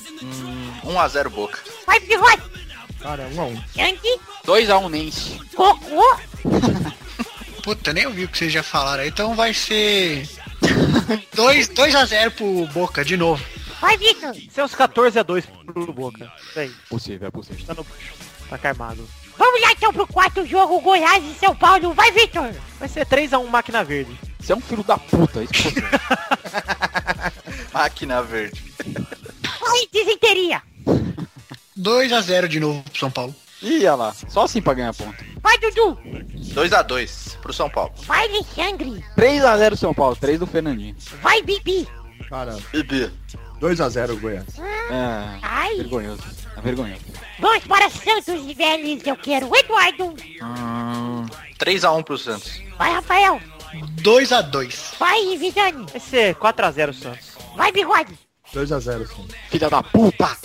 1x0 0.84 1.28
Boca. 1.28 1.58
Vai, 1.86 2.00
Bigode. 2.00 2.42
Cara, 3.00 3.28
1x1. 3.30 3.62
Sandy. 3.74 4.20
2x1 4.46 4.88
Nense. 4.88 5.40
Cocô. 5.54 6.16
Puta, 7.62 7.92
nem 7.92 8.06
ouvi 8.06 8.24
o 8.24 8.28
que 8.28 8.38
vocês 8.38 8.52
já 8.52 8.62
falaram 8.62 9.02
aí, 9.02 9.08
então 9.08 9.36
vai 9.36 9.54
ser 9.54 10.28
2 11.34 11.94
a 11.94 12.04
0 12.04 12.30
pro 12.32 12.66
Boca 12.68 13.04
de 13.04 13.16
novo. 13.16 13.44
Vai, 13.82 13.96
Victor. 13.98 14.32
Seus 14.50 14.74
14 14.76 15.18
a 15.18 15.22
2 15.24 15.44
pro 15.66 15.92
Boca. 15.92 16.32
Isso 16.48 16.60
aí, 16.60 16.70
Possível, 16.88 17.26
é 17.26 17.30
possível. 17.32 17.66
tá 17.66 17.74
no 17.74 17.82
bucho. 17.82 18.12
Tá 18.48 18.56
carmado. 18.56 19.06
Vamos 19.36 19.60
lá 19.60 19.72
então 19.72 19.92
pro 19.92 20.06
quarto 20.06 20.46
jogo, 20.46 20.80
Goiás 20.80 21.24
e 21.24 21.34
São 21.34 21.54
Paulo. 21.56 21.92
Vai, 21.92 22.12
Victor. 22.12 22.52
Vai 22.78 22.88
ser 22.88 23.04
3x1 23.04 23.44
máquina 23.48 23.82
verde. 23.82 24.16
Você 24.38 24.52
é 24.52 24.56
um 24.56 24.60
filho 24.60 24.84
da 24.84 24.96
puta, 24.96 25.42
isso 25.42 25.68
é. 25.68 27.32
Máquina 27.74 28.22
verde. 28.22 28.62
Vai, 29.60 29.86
desinteria. 29.92 30.62
2 31.74 32.12
a 32.12 32.20
0 32.20 32.48
de 32.48 32.60
novo 32.60 32.80
pro 32.84 32.96
São 32.98 33.10
Paulo. 33.10 33.34
Ih, 33.60 33.78
olha 33.80 33.94
lá. 33.96 34.14
Só 34.28 34.44
assim 34.44 34.62
pra 34.62 34.74
ganhar 34.74 34.94
ponto. 34.94 35.24
Vai, 35.40 35.58
Dudu. 35.58 35.98
2x2 36.54 37.38
pro 37.40 37.52
São 37.52 37.68
Paulo. 37.68 37.92
Vai, 38.04 38.28
Alexandre. 38.28 39.04
3x0 39.16 39.76
São 39.76 39.92
Paulo, 39.94 40.14
3 40.14 40.38
do 40.38 40.46
Fernandinho. 40.46 40.94
Vai, 41.20 41.42
Bibi. 41.42 41.88
Cara, 42.28 42.56
Bibi. 42.72 43.10
2x0 43.62 44.18
Goiás. 44.18 44.58
É. 44.58 45.38
Ai. 45.40 45.76
Vergonhoso. 45.76 46.22
É 46.56 46.60
vergonhoso. 46.60 47.00
Vamos 47.38 47.64
para 47.64 47.88
Santos 47.88 48.50
e 48.50 48.54
Vélez. 48.54 49.06
Eu 49.06 49.16
quero 49.16 49.48
o 49.48 49.56
Eduardo. 49.56 50.14
3x1 51.58 52.02
pro 52.02 52.18
Santos. 52.18 52.60
Vai, 52.76 52.92
Rafael. 52.92 53.40
2 54.02 54.32
a 54.32 54.42
2 54.42 54.94
Vai, 54.98 55.36
Vidani. 55.38 55.86
Vai 55.90 56.00
ser 56.00 56.34
4x0 56.34 56.92
Santos. 56.92 57.38
Vai, 57.56 57.70
Bigode. 57.70 58.18
2x0 58.52 59.06
sim. 59.06 59.28
Filha 59.48 59.70
da 59.70 59.82
puta! 59.82 60.36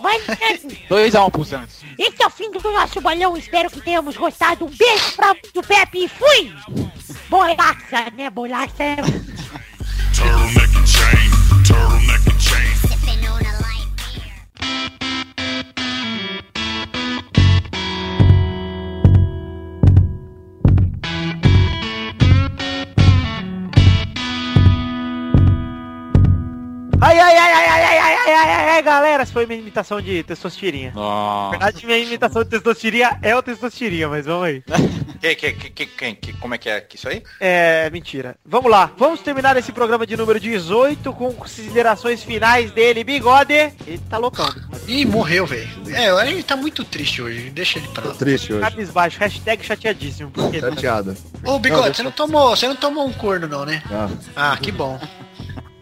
Vai, 0.00 0.18
Santos. 0.20 0.78
2x1 0.88 1.30
pro 1.30 1.44
Santos. 1.44 1.80
Esse 1.98 2.22
é 2.22 2.26
o 2.26 2.30
fim 2.30 2.50
do 2.50 2.60
nosso 2.72 3.02
bolão. 3.02 3.36
Espero 3.36 3.70
que 3.70 3.82
tenhamos 3.82 4.16
gostado. 4.16 4.64
Um 4.64 4.70
beijo 4.70 5.14
pra 5.14 5.34
do 5.54 5.62
Pepe 5.62 6.04
e 6.04 6.08
fui. 6.08 6.54
Bolacha, 7.28 8.10
né? 8.16 8.30
Bolacha 8.30 8.82
é... 8.82 8.96
Turtleneck 10.14 10.76
and 10.76 10.86
chain, 10.86 11.30
turtleneck 11.70 12.26
and 12.26 12.40
chain. 12.40 12.74
Sipping 12.88 13.22
on 13.28 13.42
a 13.42 13.54
light 13.62 13.90
beer. 13.96 14.34
Ai, 28.40 28.50
ai, 28.50 28.68
ai, 28.76 28.82
galera, 28.82 29.22
essa 29.22 29.32
foi 29.32 29.46
minha 29.46 29.58
imitação 29.60 30.00
de 30.00 30.22
testostirinha. 30.22 30.90
Na 30.94 31.00
Nossa. 31.00 31.50
verdade, 31.50 31.86
minha 31.86 31.98
imitação 31.98 32.42
de 32.44 32.50
testostirinha 32.50 33.18
é 33.22 33.34
o 33.36 33.42
testostirinha, 33.42 34.08
mas 34.08 34.26
vamos 34.26 34.44
aí. 34.44 34.62
Que, 35.20 35.34
que, 35.34 35.52
que, 35.52 35.68
que, 35.70 35.84
que, 35.86 36.14
que- 36.14 36.32
como 36.38 36.54
é 36.54 36.56
que 36.58 36.70
é 36.70 36.82
isso 36.94 37.06
aí? 37.06 37.22
É, 37.38 37.90
mentira. 37.90 38.36
Vamos 38.42 38.70
lá, 38.70 38.90
vamos 38.96 39.20
terminar 39.20 39.54
esse 39.58 39.70
programa 39.70 40.06
de 40.06 40.16
número 40.16 40.40
18 40.40 41.12
com 41.12 41.30
considerações 41.34 42.22
finais 42.24 42.70
dele, 42.70 43.04
Bigode. 43.04 43.52
Ele 43.52 43.98
tá 44.08 44.16
loucão. 44.16 44.48
Ih, 44.88 45.04
morreu, 45.04 45.44
velho. 45.46 45.68
É, 45.94 46.08
ele 46.26 46.42
tá 46.42 46.56
muito 46.56 46.82
triste 46.84 47.20
hoje. 47.20 47.50
Deixa 47.50 47.78
ele 47.78 47.88
pra 47.88 48.02
Tô 48.04 48.08
lá. 48.08 48.14
triste 48.14 48.50
hoje. 48.50 48.62
Cabisbaixo, 48.62 49.18
hashtag 49.20 49.62
chateadíssimo. 49.62 50.30
Por 50.30 50.50
quê? 50.50 50.58
Chateada. 50.58 51.14
Ô, 51.44 51.58
Bigode, 51.58 51.88
Não, 51.88 51.94
você 51.94 52.02
não 52.02 52.12
tomou, 52.12 52.56
você 52.56 52.66
não 52.68 52.76
tomou 52.76 53.06
um 53.06 53.12
corno 53.12 53.46
não, 53.46 53.66
né? 53.66 53.82
Ah, 53.92 54.08
Ah, 54.34 54.56
que 54.56 54.72
bom. 54.72 54.98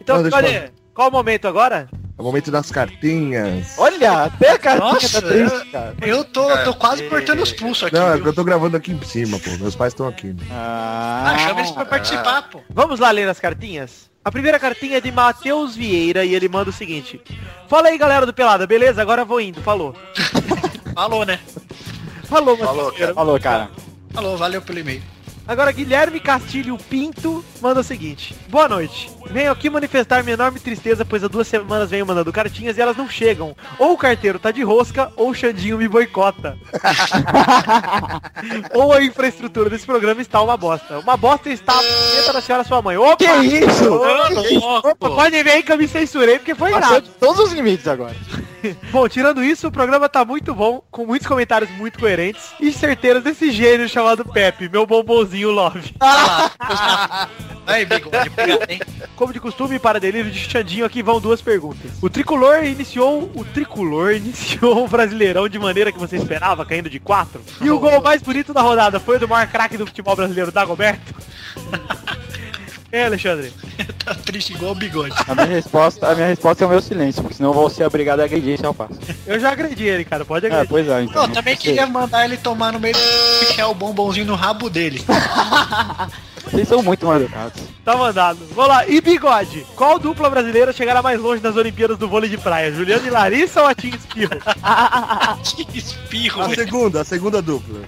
Então, 0.01 0.16
Não, 0.16 0.25
Bigode, 0.25 0.73
qual 0.92 1.11
o 1.11 1.12
momento 1.12 1.47
agora? 1.47 1.88
É 2.19 2.21
o 2.21 2.25
momento 2.25 2.51
das 2.51 2.71
cartinhas. 2.73 3.75
Olha, 3.79 4.25
até 4.25 4.51
a 4.53 4.59
cartinha 4.59 4.93
Nossa, 4.93 5.23
tá 5.23 5.29
triste, 5.29 5.71
cara. 5.71 5.95
Eu 6.03 6.25
tô, 6.25 6.57
tô 6.65 6.75
quase 6.75 7.05
cortando 7.05 7.41
os 7.43 7.53
pulsos 7.53 7.85
aqui. 7.85 7.95
Não, 7.97 8.09
é 8.09 8.15
viu? 8.15 8.23
que 8.25 8.29
eu 8.31 8.35
tô 8.35 8.43
gravando 8.45 8.77
aqui 8.77 8.91
em 8.91 9.01
cima, 9.03 9.39
pô. 9.39 9.51
Meus 9.59 9.77
pais 9.77 9.93
estão 9.93 10.09
aqui. 10.09 10.35
Ah, 10.51 11.33
Ah, 11.35 11.39
chama 11.39 11.61
eles 11.61 11.71
pra 11.71 11.85
participar, 11.85 12.43
pô. 12.51 12.61
Vamos 12.71 12.99
lá 12.99 13.11
ler 13.13 13.29
as 13.29 13.39
cartinhas? 13.39 14.11
A 14.25 14.33
primeira 14.33 14.59
cartinha 14.59 14.99
é 14.99 15.01
de 15.01 15.13
Matheus 15.13 15.77
Vieira 15.77 16.25
e 16.25 16.35
ele 16.35 16.49
manda 16.49 16.71
o 16.71 16.73
seguinte. 16.73 17.21
Fala 17.69 17.89
aí, 17.89 17.97
galera 17.97 18.27
do 18.27 18.35
Pelada, 18.35 18.67
beleza? 18.67 19.01
Agora 19.01 19.25
vou 19.25 19.41
indo, 19.41 19.63
falou. 19.63 19.95
Falou, 20.95 21.25
né? 21.25 21.39
Falou, 22.25 22.57
Matheus 22.57 22.69
Falou, 22.77 22.93
Vieira. 22.93 23.15
Falou, 23.15 23.41
cara. 23.41 23.71
Falou, 24.13 24.37
valeu 24.37 24.61
pelo 24.61 24.81
e-mail. 24.81 25.03
Agora, 25.49 25.73
Guilherme 25.73 26.21
Castilho 26.21 26.77
Pinto 26.77 27.43
manda 27.59 27.81
o 27.81 27.83
seguinte. 27.83 28.37
Boa 28.51 28.69
noite. 28.69 29.11
Venho 29.31 29.51
aqui 29.51 29.71
manifestar 29.71 30.23
minha 30.23 30.35
enorme 30.35 30.61
tristeza, 30.61 31.07
pois 31.07 31.25
há 31.25 31.29
duas 31.29 31.49
semanas 31.49 31.89
venho 31.89 32.05
mandando 32.05 32.31
cartinhas 32.31 32.77
e 32.77 32.83
elas 32.83 32.99
não 32.99 33.09
chegam. 33.09 33.57
Ou 33.79 33.95
o 33.95 33.97
carteiro 33.97 34.39
tá 34.39 34.51
de 34.51 34.63
rosca, 34.63 35.11
ou 35.17 35.31
o 35.31 35.35
Xandinho 35.35 35.79
me 35.79 35.89
boicota. 35.89 36.59
ou 38.75 38.93
a 38.93 39.03
infraestrutura 39.03 39.71
desse 39.71 39.87
programa 39.87 40.21
está 40.21 40.43
uma 40.43 40.59
bosta. 40.59 40.99
Uma 40.99 41.17
bosta 41.17 41.49
está 41.49 41.73
a 41.73 41.83
punheta 41.83 42.33
da 42.35 42.43
senhora 42.43 42.65
sua 42.65 42.83
mãe. 42.83 42.99
Opa! 42.99 43.17
Que 43.17 43.65
isso? 43.65 44.03
Opa, 44.85 45.09
pode 45.09 45.43
ver 45.43 45.51
aí 45.51 45.63
que 45.63 45.73
eu 45.73 45.79
me 45.79 45.89
censurei 45.89 46.39
porque 46.39 46.55
foi 46.55 46.73
Passou 46.73 47.01
de 47.01 47.09
todos 47.09 47.47
os 47.47 47.53
limites 47.55 47.89
agora. 47.89 48.15
Bom, 48.90 49.09
tirando 49.09 49.42
isso, 49.42 49.68
o 49.68 49.73
programa 49.73 50.09
tá 50.09 50.25
muito 50.25 50.55
bom, 50.55 50.83
com 50.90 51.07
muitos 51.07 51.27
comentários 51.27 51.71
muito 51.73 51.99
coerentes 51.99 52.53
e 52.61 52.73
certeiros 52.73 53.23
desse 53.23 53.51
gênio 53.51 53.88
chamado 53.88 54.25
Pepe, 54.25 54.68
meu 54.68 54.87
bombonzinho 54.87 55.51
Love. 55.51 55.94
Aí? 57.66 57.87
Como 59.14 59.33
de 59.33 59.40
costume, 59.40 59.79
para 59.79 60.01
delírio 60.01 60.31
de 60.31 60.38
Xandinho, 60.38 60.87
aqui 60.87 61.03
vão 61.03 61.21
duas 61.21 61.42
perguntas. 61.42 61.90
O 62.01 62.09
Tricolor 62.09 62.64
iniciou, 62.64 63.31
o 63.35 63.44
Tricolor 63.44 64.12
iniciou 64.12 64.85
o 64.85 64.88
Brasileirão 64.88 65.49
de 65.49 65.59
maneira 65.59 65.92
que 65.92 65.99
você 65.99 66.16
esperava, 66.16 66.64
caindo 66.64 66.88
de 66.88 66.99
4? 66.99 67.40
E 67.61 67.71
o 67.71 67.79
gol 67.79 68.01
mais 68.01 68.23
bonito 68.23 68.55
da 68.55 68.62
rodada 68.62 68.99
foi 68.99 69.16
o 69.16 69.21
do 69.21 69.29
maior 69.29 69.47
craque 69.49 69.77
do 69.77 69.87
futebol 69.87 70.16
brasileiro, 70.16 70.51
Dagoberto? 70.51 71.14
É, 72.90 73.05
Alexandre. 73.07 73.53
Tá 74.09 74.14
triste 74.14 74.55
igual 74.55 74.72
o 74.72 74.74
bigode. 74.74 75.14
A 75.27 75.35
minha 75.35 75.46
resposta, 75.46 76.07
a 76.09 76.14
minha 76.14 76.27
resposta 76.29 76.64
é 76.64 76.66
o 76.66 76.70
meu 76.70 76.81
silêncio, 76.81 77.20
porque 77.20 77.37
senão 77.37 77.51
eu 77.51 77.55
vou 77.55 77.68
ser 77.68 77.85
obrigado 77.85 78.20
a 78.20 78.24
agredir 78.24 78.55
esse 78.55 78.62
rapaz. 78.62 78.90
Eu 79.27 79.38
já 79.38 79.51
agredi 79.53 79.85
ele, 79.85 80.03
cara, 80.03 80.24
pode 80.24 80.46
É, 80.46 80.48
agredir. 80.48 80.68
pois 80.70 80.88
é, 80.88 81.03
então. 81.03 81.24
Eu 81.24 81.29
também 81.29 81.55
queria 81.55 81.87
mandar 81.87 82.24
ele 82.24 82.38
tomar 82.38 82.72
no 82.72 82.81
meio 82.81 82.94
do 82.94 83.01
enfiar 83.51 83.68
o 83.68 83.74
bombonzinho 83.74 84.24
no 84.24 84.35
rabo 84.35 84.70
dele. 84.70 85.05
Vocês 86.51 86.69
são 86.69 86.83
muito 86.83 87.07
mal 87.07 87.17
educados. 87.17 87.63
Tá 87.85 87.97
mandado. 87.97 88.39
Vamos 88.55 88.69
lá. 88.69 88.87
E 88.87 89.01
bigode? 89.01 89.67
Qual 89.75 89.99
dupla 89.99 90.29
brasileira 90.29 90.73
chegará 90.73 91.03
mais 91.03 91.21
longe 91.21 91.43
nas 91.43 91.57
Olimpíadas 91.57 91.99
do 91.99 92.09
vôlei 92.09 92.29
de 92.29 92.37
praia? 92.37 92.73
Juliano 92.73 93.07
e 93.07 93.11
Larissa 93.11 93.63
ou 93.63 93.67
a 93.67 93.75
Tim 93.75 93.89
Espirro? 93.89 94.39
que 95.43 95.79
espirro, 95.79 96.43
A 96.43 96.55
segunda, 96.55 97.01
a 97.01 97.05
segunda 97.05 97.43
dupla. 97.43 97.81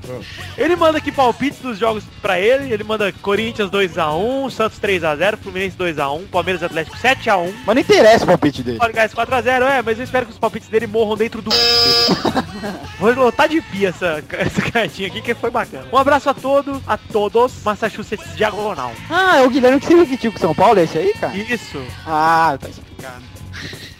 Ele 0.56 0.76
manda 0.76 0.98
aqui 0.98 1.12
palpites 1.12 1.60
dos 1.60 1.78
jogos 1.78 2.04
pra 2.22 2.38
ele. 2.38 2.72
Ele 2.72 2.84
manda 2.84 3.12
Corinthians 3.12 3.70
2x1, 3.70 4.50
Santos 4.50 4.78
3x0, 4.78 5.36
Fluminense 5.38 5.76
2x1, 5.76 6.28
Palmeiras 6.30 6.62
Atlético 6.62 6.96
7x1. 6.96 7.52
Mas 7.66 7.74
não 7.74 7.82
interessa 7.82 8.24
o 8.24 8.28
palpite 8.28 8.62
dele. 8.62 8.78
Pode 8.78 8.92
Gás 8.92 9.14
4x0, 9.14 9.62
é, 9.62 9.82
mas 9.82 9.98
eu 9.98 10.04
espero 10.04 10.26
que 10.26 10.32
os 10.32 10.38
palpites 10.38 10.68
dele 10.68 10.86
morram 10.86 11.16
dentro 11.16 11.40
do. 11.40 11.50
Vou 12.98 13.14
lotar 13.14 13.48
de 13.48 13.60
pia 13.62 13.88
essa, 13.88 14.22
essa 14.32 14.62
cartinha 14.70 15.08
aqui 15.08 15.22
que 15.22 15.34
foi 15.34 15.50
bacana. 15.50 15.86
Um 15.92 15.96
abraço 15.96 16.28
a 16.28 16.34
todos, 16.34 16.80
a 16.86 16.98
todos, 16.98 17.62
Massachusetts 17.64 18.36
Diagonal. 18.50 18.92
Ah, 19.08 19.38
é 19.38 19.42
o 19.46 19.50
Guilherme 19.50 19.80
que 19.80 19.86
se 19.86 19.94
repetiu 19.94 20.32
com 20.32 20.38
São 20.38 20.54
Paulo, 20.54 20.78
é 20.80 20.84
esse 20.84 20.98
aí, 20.98 21.12
cara? 21.14 21.36
Isso. 21.36 21.82
Ah, 22.06 22.58
tá 22.60 22.68
explicado. 22.68 23.24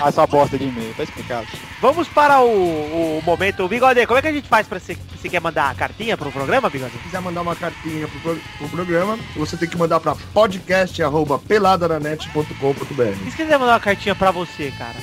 Ah, 0.00 0.08
essa 0.08 0.24
bosta 0.24 0.56
de 0.56 0.66
e-mail, 0.66 0.94
tá 0.94 1.02
explicado. 1.02 1.48
Vamos 1.80 2.08
para 2.08 2.40
o, 2.40 3.18
o 3.18 3.22
momento. 3.24 3.68
Bigode, 3.68 4.04
como 4.06 4.18
é 4.18 4.22
que 4.22 4.28
a 4.28 4.32
gente 4.32 4.48
faz 4.48 4.66
pra 4.66 4.80
você, 4.80 4.96
você 5.16 5.28
quer 5.28 5.40
mandar 5.40 5.70
a 5.70 5.74
cartinha 5.74 6.16
pro 6.16 6.32
programa, 6.32 6.68
Bigode? 6.68 6.92
Se 6.92 6.98
quiser 6.98 7.20
mandar 7.20 7.42
uma 7.42 7.54
cartinha 7.54 8.08
pro, 8.08 8.18
pro- 8.20 8.40
pro 8.58 8.68
programa, 8.68 9.16
você 9.36 9.56
tem 9.56 9.68
que 9.68 9.76
mandar 9.76 10.00
pra 10.00 10.16
podcast.peladananet.com.br. 10.34 13.26
E 13.26 13.30
se 13.30 13.36
quiser 13.36 13.58
mandar 13.58 13.72
uma 13.74 13.80
cartinha 13.80 14.14
pra 14.14 14.30
você, 14.30 14.72
cara? 14.76 14.96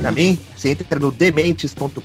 Pra 0.00 0.10
mim, 0.10 0.38
você 0.56 0.70
entra 0.70 0.98
no 0.98 1.10
dementes.com.br. 1.10 1.96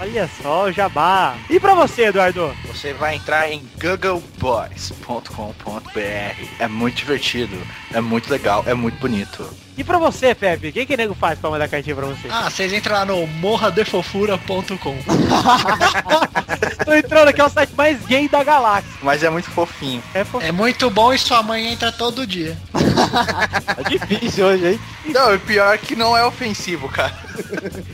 Olha 0.00 0.30
só, 0.42 0.64
o 0.64 0.72
jabá. 0.72 1.36
E 1.48 1.60
pra 1.60 1.74
você, 1.74 2.06
Eduardo? 2.06 2.52
Você 2.66 2.92
vai 2.94 3.16
entrar 3.16 3.50
em 3.50 3.62
googleboys.com.br. 3.80 6.46
É 6.58 6.68
muito 6.68 6.96
divertido, 6.96 7.56
é 7.92 8.00
muito 8.00 8.30
legal, 8.30 8.64
é 8.66 8.74
muito 8.74 8.98
bonito. 8.98 9.48
E 9.78 9.84
pra 9.84 9.98
você, 9.98 10.34
Pepe? 10.34 10.72
Quem 10.72 10.86
que 10.86 10.96
nego 10.96 11.14
faz 11.14 11.38
pra 11.38 11.50
mandar 11.50 11.68
cartinha 11.68 11.94
pra 11.94 12.06
você? 12.06 12.28
Ah, 12.30 12.48
vocês 12.48 12.72
entram 12.72 12.96
lá 12.96 13.04
no 13.04 13.26
morradefofura.com. 13.36 14.96
Tô 16.84 16.94
entrando 16.94 17.28
aqui, 17.28 17.40
é 17.40 17.44
o 17.44 17.48
site 17.48 17.74
mais 17.76 18.04
gay 18.06 18.28
da 18.28 18.42
galáxia. 18.44 18.90
Mas 19.02 19.22
é 19.22 19.30
muito 19.30 19.50
fofinho. 19.50 20.02
É, 20.14 20.24
fo- 20.24 20.40
É 20.40 20.52
muito 20.52 20.88
bom 20.90 21.12
e 21.12 21.18
sua 21.18 21.42
mãe 21.42 21.66
entra 21.72 21.90
todo 21.92 22.26
dia. 22.26 22.56
Tá 22.72 23.82
difícil 23.88 24.46
hoje, 24.46 24.66
hein? 24.72 24.80
Não, 25.06 25.34
o 25.34 25.40
pior 25.40 25.74
é 25.74 25.78
que 25.78 25.94
não 25.96 26.16
é 26.16 26.24
ofensivo, 26.24 26.88
cara. 26.88 27.14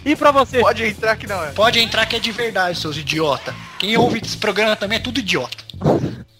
E 0.04 0.14
pra 0.16 0.30
você? 0.32 0.60
Pode 0.60 0.84
entrar 0.84 1.16
que 1.16 1.26
não 1.26 1.42
é. 1.44 1.50
Pode 1.52 1.78
entrar 1.78 2.06
que 2.06 2.16
é 2.16 2.18
de 2.18 2.32
verdade, 2.32 2.78
seus 2.78 2.96
idiota. 2.96 3.54
Quem 3.78 3.96
ouve 3.96 4.20
esse 4.22 4.36
programa 4.36 4.74
também 4.76 4.96
é 4.98 5.00
tudo 5.00 5.18
idiota. 5.20 5.56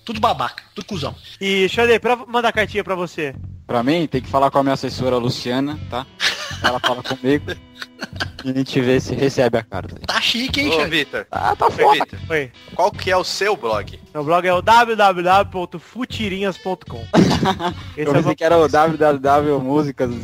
Tudo 0.04 0.20
babaca, 0.20 0.62
tudo 0.74 0.84
cuzão. 0.84 1.14
E, 1.40 1.68
Xandei, 1.68 1.98
pra 2.00 2.16
mandar 2.16 2.52
cartinha 2.52 2.82
pra 2.82 2.94
você. 2.96 3.34
Pra 3.66 3.82
mim, 3.84 4.06
tem 4.08 4.20
que 4.20 4.28
falar 4.28 4.50
com 4.50 4.58
a 4.58 4.62
minha 4.62 4.74
assessora 4.74 5.16
Luciana, 5.16 5.78
tá? 5.88 6.04
Ela 6.62 6.80
fala 6.80 7.02
comigo. 7.02 7.52
E 8.44 8.50
a 8.50 8.52
gente 8.52 8.80
vê 8.80 8.98
se 9.00 9.14
recebe 9.14 9.58
a 9.58 9.62
carta. 9.62 9.94
Tá 10.06 10.20
chique, 10.20 10.60
hein, 10.60 10.70
Ô? 10.70 10.86
Vitor. 10.88 11.26
Ah, 11.30 11.54
tá 11.56 11.70
foda. 11.70 12.04
Vitor, 12.04 12.18
Oi. 12.30 12.50
qual 12.74 12.90
que 12.90 13.10
é 13.10 13.16
o 13.16 13.24
seu 13.24 13.56
blog? 13.56 13.98
Meu 14.12 14.24
blog 14.24 14.46
é 14.46 14.52
o 14.52 14.60
www.futirinhas.com. 14.60 17.06
Esse 17.96 17.96
Eu 17.96 18.06
é 18.06 18.10
o 18.10 18.12
pensei 18.12 18.34
que 18.34 18.44
era 18.44 18.58
o 18.58 18.68
www 18.68 19.72
músicas 19.72 20.10
dos. 20.10 20.22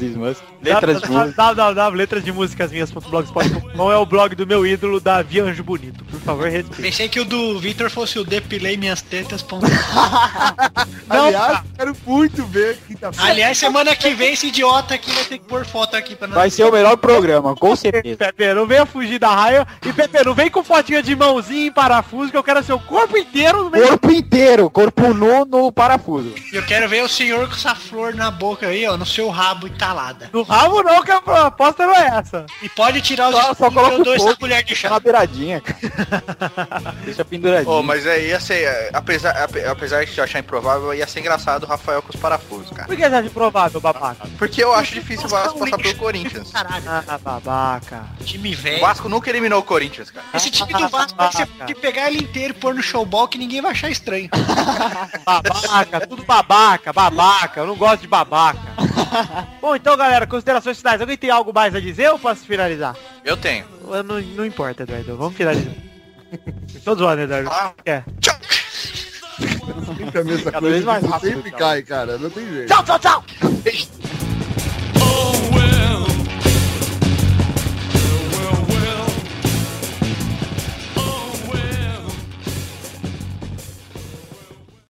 Letras 0.63 1.01
de 1.01 1.11
música. 1.11 1.55
www.letrasdemusicasminhas.blogspot.com 1.55 3.93
é 3.93 3.97
o 3.97 4.05
blog 4.05 4.35
do 4.35 4.47
meu 4.47 4.67
ídolo, 4.67 5.01
Davi 5.01 5.41
Anjo 5.41 5.65
Bonito. 5.65 6.05
Por 6.05 6.21
favor, 6.21 6.49
respeite. 6.49 6.83
Pensei 6.83 7.09
que 7.09 7.19
o 7.21 7.25
do 7.25 7.59
Victor 7.59 7.89
fosse 7.91 8.19
o 8.19 8.25
depilei 8.25 8.77
minhas 8.77 9.01
tetas. 9.01 9.47
Aliás, 11.09 11.63
quero 11.77 11.97
muito 12.07 12.45
ver 12.45 12.77
quinta-feira. 12.87 13.31
Aliás, 13.31 13.57
semana 13.57 13.97
que 13.97 14.11
vem 14.11 14.33
esse 14.33 14.49
idiota 14.49 14.95
aqui 14.95 15.11
vai 15.13 15.25
ter 15.25 15.39
que 15.39 15.47
pôr 15.47 15.65
foto 15.65 15.97
aqui 15.97 16.15
pra 16.15 16.29
nós. 16.29 16.37
Vai 16.37 16.51
ser 16.51 16.65
o 16.65 16.73
melhor 16.73 16.97
programa, 16.97 17.48
com 17.57 17.75
certeza. 17.77 18.17
Pepe, 18.17 18.55
não 18.55 18.67
venha 18.67 18.85
fugir 18.87 19.19
da 19.19 19.29
raia. 19.35 19.67
E 19.85 19.93
Pepe, 19.93 20.25
não 20.25 20.35
vem 20.35 20.51
com 20.51 20.63
fotinha 20.63 21.03
de 21.03 21.15
mãozinha 21.15 21.67
em 21.67 21.73
parafuso, 21.73 22.31
que 22.31 22.37
eu 22.37 22.43
quero 22.45 22.63
seu 22.63 22.79
corpo 22.79 23.17
inteiro 23.17 23.65
no 23.65 23.71
meio. 23.71 23.89
Corpo 23.89 24.11
inteiro, 24.11 24.71
corpo 24.71 25.13
nu 25.15 25.45
no 25.45 25.71
parafuso. 25.73 26.35
E 26.53 26.57
eu 26.57 26.65
quero 26.65 26.89
ver 26.89 27.03
o 27.03 27.09
senhor 27.09 27.47
com 27.49 27.55
essa 27.55 27.75
flor 27.75 28.15
na 28.15 28.31
boca 28.31 28.67
aí, 28.67 28.87
ó, 28.87 28.97
no 28.97 29.07
seu 29.07 29.29
rabo 29.29 29.67
entalada. 29.67 30.31
No 30.33 30.43
rabo 30.43 30.83
não, 30.83 31.03
que 31.03 31.11
a 31.11 31.17
aposta 31.47 31.87
não 31.87 31.95
é 31.95 32.07
essa. 32.19 32.47
E 32.63 32.69
pode 32.69 33.01
tirar 33.01 33.29
os 33.31 33.35
Só, 33.37 33.55
só 33.55 33.71
coloca 33.71 33.97
o 34.09 34.15
essa 34.15 34.25
fogo, 34.25 34.39
colher 34.39 34.63
de 34.63 34.75
chá. 34.75 34.91
na 34.91 35.01
beiradinha. 35.01 35.63
Deixa 37.05 37.25
penduradinho. 37.25 37.71
Ô, 37.71 37.83
mas 37.83 38.07
é, 38.07 38.27
ia 38.27 38.41
ser, 38.41 38.65
é, 38.65 38.91
apesar, 38.93 39.31
ape- 39.43 39.65
apesar 39.65 40.05
de 40.05 40.17
eu 40.17 40.25
achar 40.25 40.39
improvável, 40.39 40.93
ia 40.95 41.07
ser 41.07 41.21
engraçado 41.21 41.65
o 41.65 41.67
Rafael 41.67 42.03
com 42.03 42.11
os 42.11 42.17
parafusos, 42.17 42.71
cara. 42.71 42.87
Por 42.87 42.97
que 42.97 43.03
você 43.09 43.15
acha 43.15 43.27
improvável, 43.27 43.81
babaca? 43.81 44.29
Porque 44.39 44.63
eu 44.63 44.75
acho 44.75 44.95
difícil 44.95 45.27
o 45.27 45.29
Vasco 45.29 45.59
passar 45.59 45.77
pelo 45.79 45.95
Corinthians. 45.97 46.51
Caralho, 46.51 46.85
Ah, 46.89 47.38
babaca. 47.41 48.05
time 48.25 48.55
O 48.55 48.57
velho. 48.57 48.81
Vasco 48.81 49.09
nunca 49.09 49.31
eliminou 49.31 49.61
o 49.61 49.63
Corinthians, 49.63 50.11
cara. 50.11 50.27
Esse 50.35 50.51
time 50.51 50.73
do 50.73 50.89
Vasco 50.89 51.17
vai 51.17 51.33
ser 51.33 51.49
de 51.67 51.75
pegar 51.75 52.09
ele 52.09 52.19
inteiro 52.19 52.55
e 52.57 52.59
pôr 52.61 52.75
no 52.75 52.83
showball 52.83 53.29
que 53.29 53.39
ninguém 53.39 53.61
vai 53.61 53.73
achar 53.73 53.91
estranho. 53.91 54.29
Babaca, 55.25 56.07
tudo 56.07 56.25
babaca, 56.25 56.93
babaca. 56.93 57.61
Eu 57.61 57.67
não 57.67 57.77
gosto 57.77 58.03
de 58.03 58.09
babaca. 58.09 58.59
Bom, 59.61 59.75
então, 59.77 59.97
galera, 59.97 60.27
considerações 60.27 60.79
finais. 60.79 61.01
Alguém 61.01 61.17
tem 61.17 61.31
algo 61.31 61.53
mais 61.53 61.75
a 61.75 61.81
dizer 61.81 62.11
ou 62.11 62.19
posso 62.19 62.45
finalizar? 62.45 62.97
Eu 63.25 63.37
tenho. 63.37 63.65
Eu 63.89 64.03
Não, 64.03 64.21
não 64.21 64.45
importa, 64.47 64.83
Eduardo. 64.83 65.17
Vamos 65.17 65.37
finalizar. 65.37 65.73
Tô 66.85 66.95
zoando, 66.95 67.23
Eduardo. 67.23 67.51
Ah, 67.51 67.73
É. 67.85 68.03
tchau. 68.21 68.37
Sempre 69.97 70.21
a 70.21 70.25
mesma 70.25 70.51
Cada 70.51 70.61
coisa 70.61 70.75
vez 70.75 70.85
mais 70.85 71.05
rápido, 71.05 71.35
sempre 71.35 71.51
cai, 71.53 71.83
cara. 71.83 72.19
Não 72.19 72.29
tem 72.31 72.47
jeito. 72.49 72.69
Tchau, 72.69 72.85
tchau, 72.85 72.99
tchau. 72.99 73.25